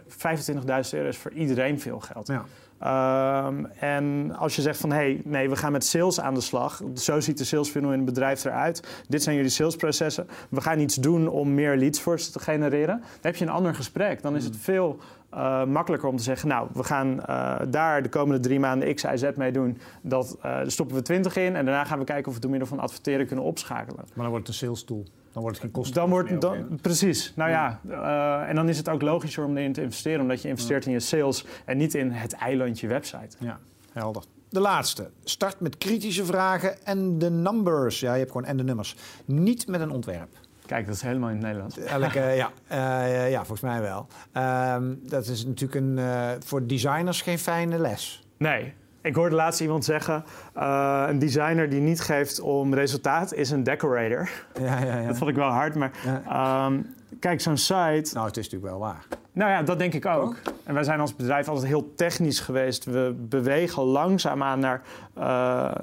euro 0.90 1.08
is 1.08 1.16
voor 1.16 1.32
iedereen 1.32 1.80
veel 1.80 2.00
geld. 2.00 2.26
Ja. 2.26 2.44
Um, 2.84 3.66
en 3.66 4.36
als 4.36 4.56
je 4.56 4.62
zegt 4.62 4.80
van 4.80 4.90
hé, 4.90 4.96
hey, 4.96 5.20
nee, 5.24 5.48
we 5.48 5.56
gaan 5.56 5.72
met 5.72 5.84
sales 5.84 6.20
aan 6.20 6.34
de 6.34 6.40
slag. 6.40 6.82
Zo 6.94 7.20
ziet 7.20 7.38
de 7.38 7.44
sales 7.44 7.68
funnel 7.68 7.90
in 7.90 7.96
het 7.96 8.06
bedrijf 8.06 8.44
eruit. 8.44 8.82
Dit 9.08 9.22
zijn 9.22 9.36
jullie 9.36 9.50
salesprocessen. 9.50 10.28
We 10.50 10.60
gaan 10.60 10.78
iets 10.80 10.94
doen 10.94 11.28
om 11.28 11.54
meer 11.54 11.76
leads 11.76 12.00
voor 12.00 12.20
ze 12.20 12.30
te 12.30 12.38
genereren. 12.38 12.96
Dan 12.96 13.18
heb 13.20 13.36
je 13.36 13.44
een 13.44 13.50
ander 13.50 13.74
gesprek. 13.74 14.22
Dan 14.22 14.36
is 14.36 14.44
het 14.44 14.56
veel 14.56 14.98
uh, 15.34 15.64
makkelijker 15.64 16.08
om 16.08 16.16
te 16.16 16.22
zeggen, 16.22 16.48
nou, 16.48 16.68
we 16.72 16.84
gaan 16.84 17.20
uh, 17.28 17.56
daar 17.68 18.02
de 18.02 18.08
komende 18.08 18.40
drie 18.40 18.60
maanden 18.60 18.94
X, 18.94 19.02
Y, 19.02 19.16
Z 19.16 19.30
mee 19.36 19.52
doen. 19.52 19.78
Dat, 20.02 20.34
uh, 20.36 20.42
daar 20.42 20.70
stoppen 20.70 20.96
we 20.96 21.02
20 21.02 21.36
in 21.36 21.56
en 21.56 21.64
daarna 21.64 21.84
gaan 21.84 21.98
we 21.98 22.04
kijken 22.04 22.28
of 22.28 22.34
we 22.34 22.40
door 22.40 22.50
middel 22.50 22.68
van 22.68 22.78
adverteren 22.78 23.26
kunnen 23.26 23.44
opschakelen. 23.44 23.96
Maar 23.96 24.06
dan 24.14 24.28
wordt 24.28 24.46
het 24.46 24.56
een 24.56 24.66
sales 24.66 24.84
tool. 24.84 25.04
Dan 25.32 25.42
wordt 25.42 25.56
het 25.56 25.66
geen 25.66 25.74
kosten. 25.74 25.94
Dan 25.94 26.10
wordt, 26.10 26.40
dan, 26.40 26.78
precies. 26.82 27.32
Nou 27.36 27.50
ja, 27.50 27.80
ja 27.88 28.46
en 28.46 28.54
dan 28.54 28.68
is 28.68 28.76
het 28.76 28.88
ook 28.88 29.02
logischer 29.02 29.44
om 29.44 29.56
erin 29.56 29.72
te 29.72 29.82
investeren, 29.82 30.20
omdat 30.20 30.42
je 30.42 30.48
investeert 30.48 30.86
in 30.86 30.92
je 30.92 31.00
sales 31.00 31.46
en 31.64 31.76
niet 31.76 31.94
in 31.94 32.10
het 32.10 32.32
eilandje 32.32 32.86
website. 32.86 33.36
Ja, 33.38 33.58
helder. 33.92 34.22
De 34.48 34.60
laatste. 34.60 35.10
Start 35.24 35.60
met 35.60 35.78
kritische 35.78 36.24
vragen 36.24 36.86
en 36.86 37.18
de 37.18 37.30
numbers. 37.30 38.00
Ja, 38.00 38.12
je 38.12 38.18
hebt 38.18 38.30
gewoon 38.30 38.46
en 38.46 38.56
de 38.56 38.62
nummers. 38.62 38.96
Niet 39.24 39.66
met 39.66 39.80
een 39.80 39.90
ontwerp. 39.90 40.28
Kijk, 40.70 40.86
dat 40.86 40.94
is 40.94 41.02
helemaal 41.02 41.28
in 41.28 41.34
het 41.34 41.44
Nederlands. 41.44 41.78
Elke, 41.98 42.20
ja, 42.20 42.50
uh, 42.72 43.30
ja, 43.30 43.38
volgens 43.38 43.60
mij 43.60 43.80
wel. 43.80 44.06
Uh, 44.36 44.76
dat 45.02 45.26
is 45.26 45.46
natuurlijk 45.46 45.80
een, 45.80 45.96
uh, 45.98 46.30
voor 46.38 46.66
designers 46.66 47.22
geen 47.22 47.38
fijne 47.38 47.78
les. 47.78 48.26
Nee. 48.38 48.74
Ik 49.02 49.14
hoorde 49.14 49.34
laatst 49.34 49.60
iemand 49.60 49.84
zeggen: 49.84 50.24
uh, 50.56 51.04
een 51.08 51.18
designer 51.18 51.68
die 51.68 51.80
niet 51.80 52.00
geeft 52.00 52.40
om 52.40 52.74
resultaat 52.74 53.34
is 53.34 53.50
een 53.50 53.62
decorator. 53.62 54.30
Ja, 54.60 54.78
ja, 54.84 54.96
ja. 54.96 55.06
Dat 55.08 55.18
vond 55.18 55.30
ik 55.30 55.36
wel 55.36 55.48
hard, 55.48 55.74
maar 55.74 55.90
ja. 56.04 56.66
um, 56.66 56.94
kijk, 57.18 57.40
zo'n 57.40 57.56
site. 57.56 58.10
Nou, 58.12 58.26
het 58.26 58.36
is 58.36 58.44
natuurlijk 58.50 58.72
wel 58.72 58.78
waar. 58.78 59.06
Nou 59.32 59.50
ja, 59.50 59.62
dat 59.62 59.78
denk 59.78 59.94
ik 59.94 60.06
ook. 60.06 60.30
Oh. 60.30 60.54
En 60.64 60.74
wij 60.74 60.84
zijn 60.84 61.00
als 61.00 61.16
bedrijf 61.16 61.48
altijd 61.48 61.66
heel 61.66 61.94
technisch 61.94 62.40
geweest. 62.40 62.84
We 62.84 63.14
bewegen 63.18 63.82
langzaamaan 63.82 64.58
naar, 64.58 64.82
uh, 65.18 65.24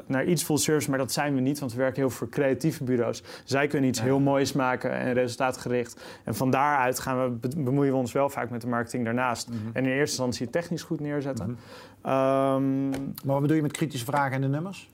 naar 0.05 0.25
iets 0.25 0.43
full 0.43 0.57
service, 0.57 0.89
maar 0.89 1.00
dat 1.00 1.12
zijn 1.12 1.36
we 1.36 1.41
niet, 1.41 1.60
want 1.60 1.72
we 1.72 1.77
werken 1.77 2.00
heel 2.00 2.10
veel 2.10 2.17
voor 2.17 2.29
creatieve 2.29 2.84
bureaus. 2.84 3.24
Zij 3.44 3.68
kunnen 3.68 3.90
iets 3.90 4.00
ja. 4.00 4.05
heel 4.05 4.20
moois 4.20 4.53
maken 4.53 4.92
en 4.92 5.13
resultaatgericht. 5.13 6.01
En 6.24 6.35
van 6.35 6.51
daaruit 6.51 7.00
gaan 7.00 7.40
we, 7.40 7.50
bemoeien 7.57 7.92
we 7.92 7.98
ons 7.98 8.11
wel 8.11 8.29
vaak 8.29 8.50
met 8.50 8.61
de 8.61 8.68
marketing 8.68 9.05
daarnaast. 9.05 9.50
Mm 9.50 9.57
-hmm. 9.57 9.70
En 9.74 9.83
in 9.83 9.90
eerste 9.90 10.01
instantie 10.01 10.44
het 10.44 10.51
technisch 10.51 10.83
goed 10.83 11.00
neerzetten. 11.00 11.46
Mm 11.50 11.57
-hmm. 12.01 12.13
um, 12.13 12.90
maar 13.24 13.33
wat 13.33 13.42
bedoel 13.42 13.55
je 13.55 13.61
met 13.61 13.72
kritische 13.72 14.05
vragen 14.05 14.31
en 14.31 14.42
de 14.42 14.48
nummers? 14.48 14.90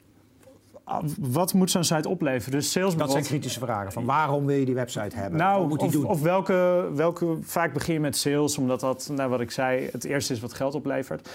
Wat 1.20 1.54
moet 1.54 1.72
zo'n 1.72 1.84
site 1.84 2.10
opleveren? 2.10 2.60
Dus 2.60 2.72
sales 2.72 2.96
dat 2.96 3.12
zijn 3.12 3.24
kritische 3.24 3.60
vragen. 3.60 3.92
Van 3.92 4.06
waarom 4.06 4.46
wil 4.46 4.56
je 4.56 4.66
die 4.66 4.76
website 4.76 5.16
hebben? 5.16 5.40
Nou, 5.40 5.60
wat 5.60 5.70
moet 5.70 5.80
die 5.80 5.88
of, 5.88 5.94
doen? 5.94 6.06
of 6.06 6.22
welke, 6.22 6.90
welke... 6.94 7.38
Vaak 7.42 7.74
begin 7.74 7.94
je 7.94 8.00
met 8.00 8.18
sales, 8.18 8.58
omdat 8.58 8.80
dat, 8.80 9.10
nou, 9.12 9.30
wat 9.30 9.42
ik 9.42 9.52
zei... 9.52 9.90
het 9.92 10.04
eerste 10.04 10.34
is 10.34 10.40
wat 10.40 10.54
geld 10.54 10.76
oplevert. 10.76 11.30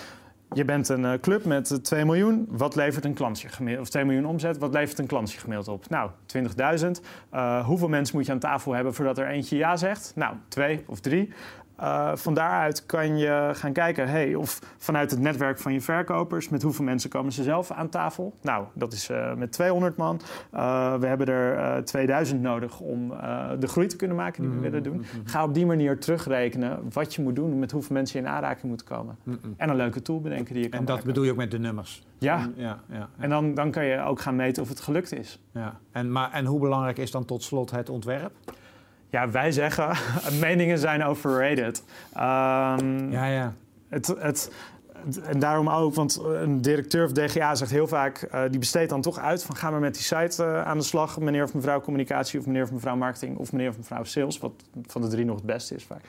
Je 0.53 0.65
bent 0.65 0.89
een 0.89 1.03
uh, 1.03 1.13
club 1.21 1.45
met 1.45 1.71
uh, 1.71 1.79
2 1.79 2.05
miljoen. 2.05 2.47
Wat 2.51 2.75
levert 2.75 3.05
een 3.05 3.15
klantje 3.15 3.49
gemiddeld? 3.49 3.87
Of 3.87 3.91
2 3.91 4.05
miljoen 4.05 4.27
omzet. 4.27 4.59
Wat 4.59 4.73
levert 4.73 4.99
een 4.99 5.07
klantje 5.07 5.39
gemiddeld 5.39 5.69
op? 5.69 5.89
Nou, 5.89 6.11
20.000. 6.37 6.87
Uh, 7.35 7.67
hoeveel 7.67 7.89
mensen 7.89 8.17
moet 8.17 8.27
je 8.27 8.33
aan 8.33 8.39
tafel 8.39 8.73
hebben 8.73 8.95
voordat 8.95 9.19
er 9.19 9.29
eentje 9.29 9.57
ja 9.57 9.77
zegt? 9.77 10.13
Nou, 10.15 10.37
twee 10.49 10.85
of 10.87 11.01
drie. 11.01 11.33
Uh, 11.81 12.11
van 12.15 12.35
daaruit 12.35 12.87
kan 12.87 13.19
je 13.19 13.51
gaan 13.53 13.73
kijken, 13.73 14.09
hey, 14.09 14.35
of 14.35 14.61
vanuit 14.79 15.11
het 15.11 15.21
netwerk 15.21 15.59
van 15.59 15.73
je 15.73 15.81
verkopers, 15.81 16.49
met 16.49 16.63
hoeveel 16.63 16.85
mensen 16.85 17.11
komen 17.11 17.33
ze 17.33 17.43
zelf 17.43 17.71
aan 17.71 17.89
tafel? 17.89 18.33
Nou, 18.43 18.65
dat 18.73 18.93
is 18.93 19.11
uh, 19.11 19.35
met 19.35 19.53
200 19.53 19.97
man. 19.97 20.21
Uh, 20.55 20.95
we 20.95 21.07
hebben 21.07 21.27
er 21.27 21.85
2000 21.85 22.41
nodig 22.43 22.81
om 22.81 23.09
de 23.59 23.67
groei 23.69 23.87
te 23.87 23.97
kunnen 23.97 24.17
maken 24.17 24.41
die 24.43 24.51
we 24.51 24.57
Mm-hmm. 24.59 24.71
willen 24.71 24.83
doen. 24.93 25.05
Ga 25.25 25.45
op 25.45 25.55
die 25.55 25.67
manier 25.67 25.99
terugrekenen 25.99 26.79
wat 26.93 27.15
je 27.15 27.23
moet 27.23 27.37
doen, 27.37 27.59
met 27.59 27.71
hoeveel 27.71 27.95
mensen 27.97 28.21
je 28.21 28.27
in 28.27 28.33
aanraking 28.33 28.63
moet 28.71 28.85
komen. 28.85 29.17
En 29.57 29.69
een 29.71 29.77
leuke 29.77 30.03
tool 30.03 30.21
bedenken 30.21 30.55
die 30.55 30.63
je 30.63 30.69
kan 30.69 30.79
En 30.79 30.85
dat 30.85 30.95
maken. 30.95 31.09
bedoel 31.11 31.25
je 31.25 31.31
ook 31.31 31.37
met 31.37 31.51
de 31.51 31.59
nummers? 31.59 32.03
Ja. 32.19 32.37
ja, 32.37 32.49
ja, 32.57 32.79
ja. 32.99 33.09
En 33.19 33.31
dan, 33.31 33.55
dan 33.55 33.71
kan 33.71 33.85
je 33.85 34.03
ook 34.03 34.21
gaan 34.21 34.37
meten 34.37 34.63
of 34.63 34.69
het 34.69 34.81
gelukt 34.81 35.13
is. 35.13 35.41
Ja. 35.53 35.79
En, 35.93 36.13
maar, 36.13 36.33
en 36.33 36.45
hoe 36.45 36.61
belangrijk 36.61 36.99
is 36.99 37.11
dan 37.11 37.25
tot 37.25 37.43
slot 37.43 37.71
het 37.71 37.89
ontwerp? 37.89 38.33
Ja, 39.11 39.31
wij 39.31 39.53
zeggen, 39.53 39.97
meningen 40.41 40.79
zijn 40.79 41.05
overrated. 41.05 41.83
Um, 42.17 43.11
ja, 43.13 43.27
ja. 43.27 43.53
Het, 43.89 44.07
het, 44.19 44.53
en 45.17 45.39
daarom 45.39 45.69
ook, 45.69 45.95
want 45.95 46.21
een 46.25 46.61
directeur 46.61 47.05
of 47.05 47.13
DGA 47.13 47.55
zegt 47.55 47.71
heel 47.71 47.87
vaak... 47.87 48.29
Uh, 48.35 48.43
die 48.51 48.59
besteedt 48.59 48.91
dan 48.91 49.01
toch 49.01 49.19
uit 49.19 49.45
van 49.45 49.57
ga 49.57 49.71
maar 49.71 49.81
met 49.81 49.95
die 49.95 50.03
site 50.03 50.43
uh, 50.45 50.63
aan 50.63 50.79
de 50.79 50.85
slag... 50.85 51.21
meneer 51.21 51.43
of 51.43 51.55
mevrouw 51.55 51.81
communicatie 51.81 52.41
of 52.41 52.47
meneer 52.47 52.63
of 52.63 52.73
mevrouw 52.73 52.97
marketing... 52.97 53.37
of 53.39 53.53
meneer 53.53 53.69
of 53.69 53.77
mevrouw 53.77 54.05
sales, 54.05 54.39
wat 54.39 54.53
van 54.87 55.03
de 55.03 55.09
drie 55.09 55.25
nog 55.25 55.37
het 55.37 55.45
beste 55.45 55.75
is 55.75 55.85
vaak. 55.85 56.03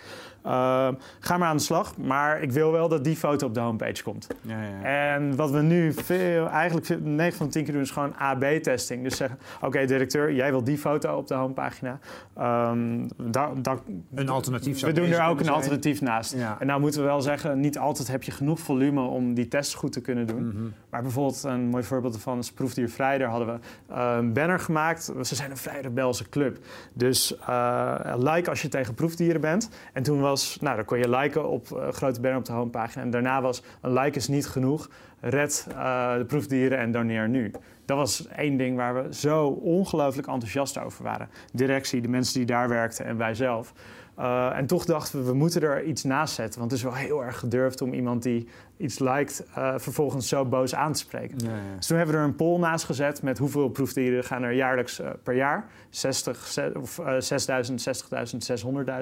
Uh, 0.46 0.88
ga 1.20 1.38
maar 1.38 1.48
aan 1.48 1.58
de 1.58 1.64
slag, 1.64 1.98
maar 1.98 2.42
ik 2.42 2.52
wil 2.52 2.72
wel 2.72 2.88
dat 2.88 3.04
die 3.04 3.16
foto 3.16 3.48
op 3.48 3.54
de 3.54 3.60
homepage 3.60 4.04
komt. 4.04 4.28
Ja, 4.42 4.62
ja. 4.62 5.14
En 5.16 5.36
wat 5.36 5.52
we 5.52 5.62
nu 5.62 5.94
veel, 5.94 6.48
eigenlijk 6.48 7.00
9 7.04 7.38
van 7.38 7.46
de 7.46 7.52
10 7.52 7.64
keer 7.64 7.74
doen... 7.74 7.82
is 7.82 7.92
gewoon 7.92 8.16
AB-testing. 8.18 9.04
Dus 9.04 9.18
zeggen, 9.18 9.40
oké 9.56 9.66
okay, 9.66 9.86
directeur, 9.86 10.34
jij 10.34 10.52
wil 10.52 10.64
die 10.64 10.78
foto 10.78 11.18
op 11.18 11.28
de 11.28 11.34
homepagina. 11.34 12.00
Um, 12.38 13.08
da, 13.18 13.52
da, 13.62 13.78
een 14.16 14.30
alternatief 14.30 14.82
We 14.82 14.92
doen 14.92 15.12
er 15.12 15.28
ook 15.28 15.38
een 15.40 15.46
zijn. 15.46 15.56
alternatief 15.56 16.02
naast. 16.02 16.36
Ja. 16.36 16.58
En 16.60 16.68
nou 16.68 16.80
moeten 16.80 17.02
we 17.02 17.06
wel 17.06 17.22
zeggen, 17.22 17.60
niet 17.60 17.78
altijd 17.78 18.08
heb 18.08 18.24
je 18.24 18.32
genoeg 18.32 18.60
volume 18.60 18.89
om 18.98 19.34
die 19.34 19.48
tests 19.48 19.74
goed 19.74 19.92
te 19.92 20.02
kunnen 20.02 20.28
doen. 20.28 20.44
Mm 20.44 20.52
-hmm. 20.52 20.74
Maar 20.90 21.02
bijvoorbeeld 21.02 21.44
een 21.44 21.66
mooi 21.66 21.84
voorbeeld 21.84 22.14
ervan 22.14 22.38
is 22.38 22.52
Proefdiervrij. 22.52 23.18
Daar 23.18 23.30
hadden 23.30 23.48
we 23.48 23.60
uh, 23.94 24.16
een 24.18 24.34
banner 24.34 24.60
gemaakt. 24.60 25.04
Ze 25.22 25.36
zijn 25.36 25.52
een 25.52 25.58
vrij 25.58 25.82
rebelse 25.82 26.30
club. 26.30 26.58
Dus 26.94 27.38
uh, 27.50 28.14
like 28.18 28.50
als 28.50 28.62
je 28.62 28.68
tegen 28.68 28.94
proefdieren 28.94 29.42
bent. 29.42 29.70
En 29.94 30.04
toen 30.04 30.20
was, 30.20 30.58
nou 30.62 30.76
dan 30.76 30.86
kon 30.86 30.98
je 30.98 31.10
liken 31.10 31.50
op 31.50 31.70
uh, 31.74 31.88
grote 31.88 32.22
banner 32.22 32.40
op 32.40 32.46
de 32.46 32.54
homepagina. 32.54 33.04
En 33.04 33.10
daarna 33.10 33.42
was 33.42 33.64
een 33.82 33.94
like 33.94 34.18
is 34.18 34.28
niet 34.28 34.48
genoeg. 34.48 34.90
Red 35.20 35.68
uh, 35.72 36.18
de 36.18 36.26
proefdieren 36.26 36.78
en 36.78 36.92
doneer 36.92 37.30
nu. 37.30 37.52
Dat 37.86 37.98
was 37.98 38.28
één 38.28 38.58
ding 38.58 38.76
waar 38.76 39.04
we 39.04 39.14
zo 39.14 39.48
ongelooflijk 39.48 40.28
enthousiast 40.28 40.80
over 40.80 41.04
waren. 41.04 41.30
Directie, 41.54 42.02
de 42.02 42.08
mensen 42.08 42.34
die 42.34 42.46
daar 42.46 42.70
werkten 42.70 43.06
en 43.06 43.18
wij 43.18 43.34
zelf. 43.34 43.74
Uh, 44.20 44.58
en 44.58 44.66
toch 44.66 44.86
dachten 44.86 45.20
we, 45.20 45.26
we 45.26 45.34
moeten 45.34 45.62
er 45.62 45.84
iets 45.84 46.04
naast 46.04 46.34
zetten. 46.34 46.60
Want 46.60 46.72
het 46.72 46.80
is 46.80 46.86
wel 46.86 46.96
heel 46.96 47.24
erg 47.24 47.40
gedurfd 47.40 47.82
om 47.82 47.94
iemand 47.94 48.24
die 48.24 48.48
iets 48.78 49.00
liked... 49.00 49.48
Uh, 49.58 49.74
vervolgens 49.78 50.28
zo 50.28 50.46
boos 50.46 50.76
aan 50.76 50.94
te 50.94 51.00
spreken. 51.00 51.38
Ja, 51.40 51.56
ja. 51.56 51.76
Dus 51.76 51.88
toen 51.88 51.98
hebben 51.98 52.16
we 52.16 52.22
er 52.22 52.28
een 52.28 52.36
poll 52.36 52.60
naast 52.60 52.86
gezet... 52.86 53.22
met 53.22 53.38
hoeveel 53.38 53.70
proefdieren 53.70 54.24
gaan 54.24 54.44
er 54.44 54.52
jaarlijks 54.52 55.00
uh, 55.00 55.10
per 55.24 55.36
jaar. 55.36 55.68
60, 55.90 56.48
6, 56.48 56.74
of 56.74 57.00
6.000, 57.00 57.06
60.000, 57.06 57.08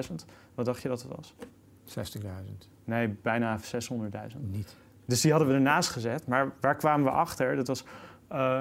600.000. 0.08 0.14
Wat 0.54 0.64
dacht 0.64 0.82
je 0.82 0.88
dat 0.88 1.02
het 1.02 1.12
was? 1.16 1.34
60.000. 2.18 2.22
Nee, 2.84 3.16
bijna 3.22 3.58
600.000. 3.58 4.40
Niet. 4.40 4.76
Dus 5.06 5.20
die 5.20 5.30
hadden 5.30 5.48
we 5.48 5.54
ernaast 5.54 5.90
gezet. 5.90 6.26
Maar 6.26 6.52
waar 6.60 6.76
kwamen 6.76 7.04
we 7.04 7.10
achter? 7.10 7.56
Dat 7.56 7.66
was 7.66 7.84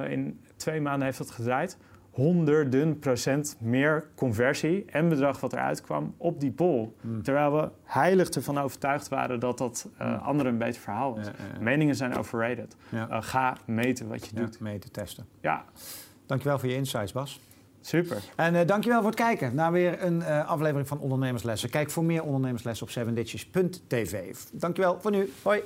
in 0.09 0.39
twee 0.55 0.81
maanden 0.81 1.05
heeft 1.05 1.17
dat 1.17 1.31
gedraaid. 1.31 1.77
Honderden 2.17 2.99
procent 2.99 3.55
meer 3.59 4.07
conversie 4.15 4.85
en 4.85 5.09
bedrag 5.09 5.39
wat 5.39 5.53
eruit 5.53 5.81
kwam 5.81 6.13
op 6.17 6.39
die 6.39 6.51
poll. 6.51 6.89
Mm. 7.01 7.23
Terwijl 7.23 7.51
we 7.55 7.69
heilig 7.83 8.29
ervan 8.29 8.57
overtuigd 8.59 9.07
waren 9.07 9.39
dat 9.39 9.57
dat 9.57 9.87
Mm. 9.99 10.13
anderen 10.15 10.51
een 10.51 10.57
beter 10.57 10.81
verhaal 10.81 11.15
was. 11.15 11.25
Ja, 11.25 11.31
ja, 11.37 11.53
ja. 11.53 11.61
Meningen 11.61 11.95
zijn 11.95 12.17
overrated. 12.17 12.75
Eh, 12.91 13.03
ga 13.19 13.57
meten 13.65 14.07
wat 14.07 14.25
je 14.27 14.35
doet. 14.35 14.59
mee 14.59 14.79
te 14.79 14.89
testen. 14.91 15.25
Ja, 15.41 15.65
Dankjewel 16.25 16.59
voor 16.59 16.69
je 16.69 16.75
insights, 16.75 17.11
Bas. 17.11 17.39
super. 17.81 18.17
En 18.35 18.55
eh, 18.55 18.67
dankjewel 18.67 18.99
voor 18.99 19.09
het 19.09 19.19
kijken 19.19 19.55
naar 19.55 19.71
weer 19.71 20.03
een 20.03 20.23
aflevering 20.25 20.87
van 20.87 20.99
Ondernemerslessen. 20.99 21.69
Kijk 21.69 21.89
voor 21.91 22.03
meer 22.03 22.23
ondernemerslessen 22.23 22.87
op 22.87 22.91
7ditches.tv. 22.93 24.35
Dankjewel 24.51 24.97
voor 25.01 25.11
nu. 25.11 25.29
Hoi. 25.41 25.61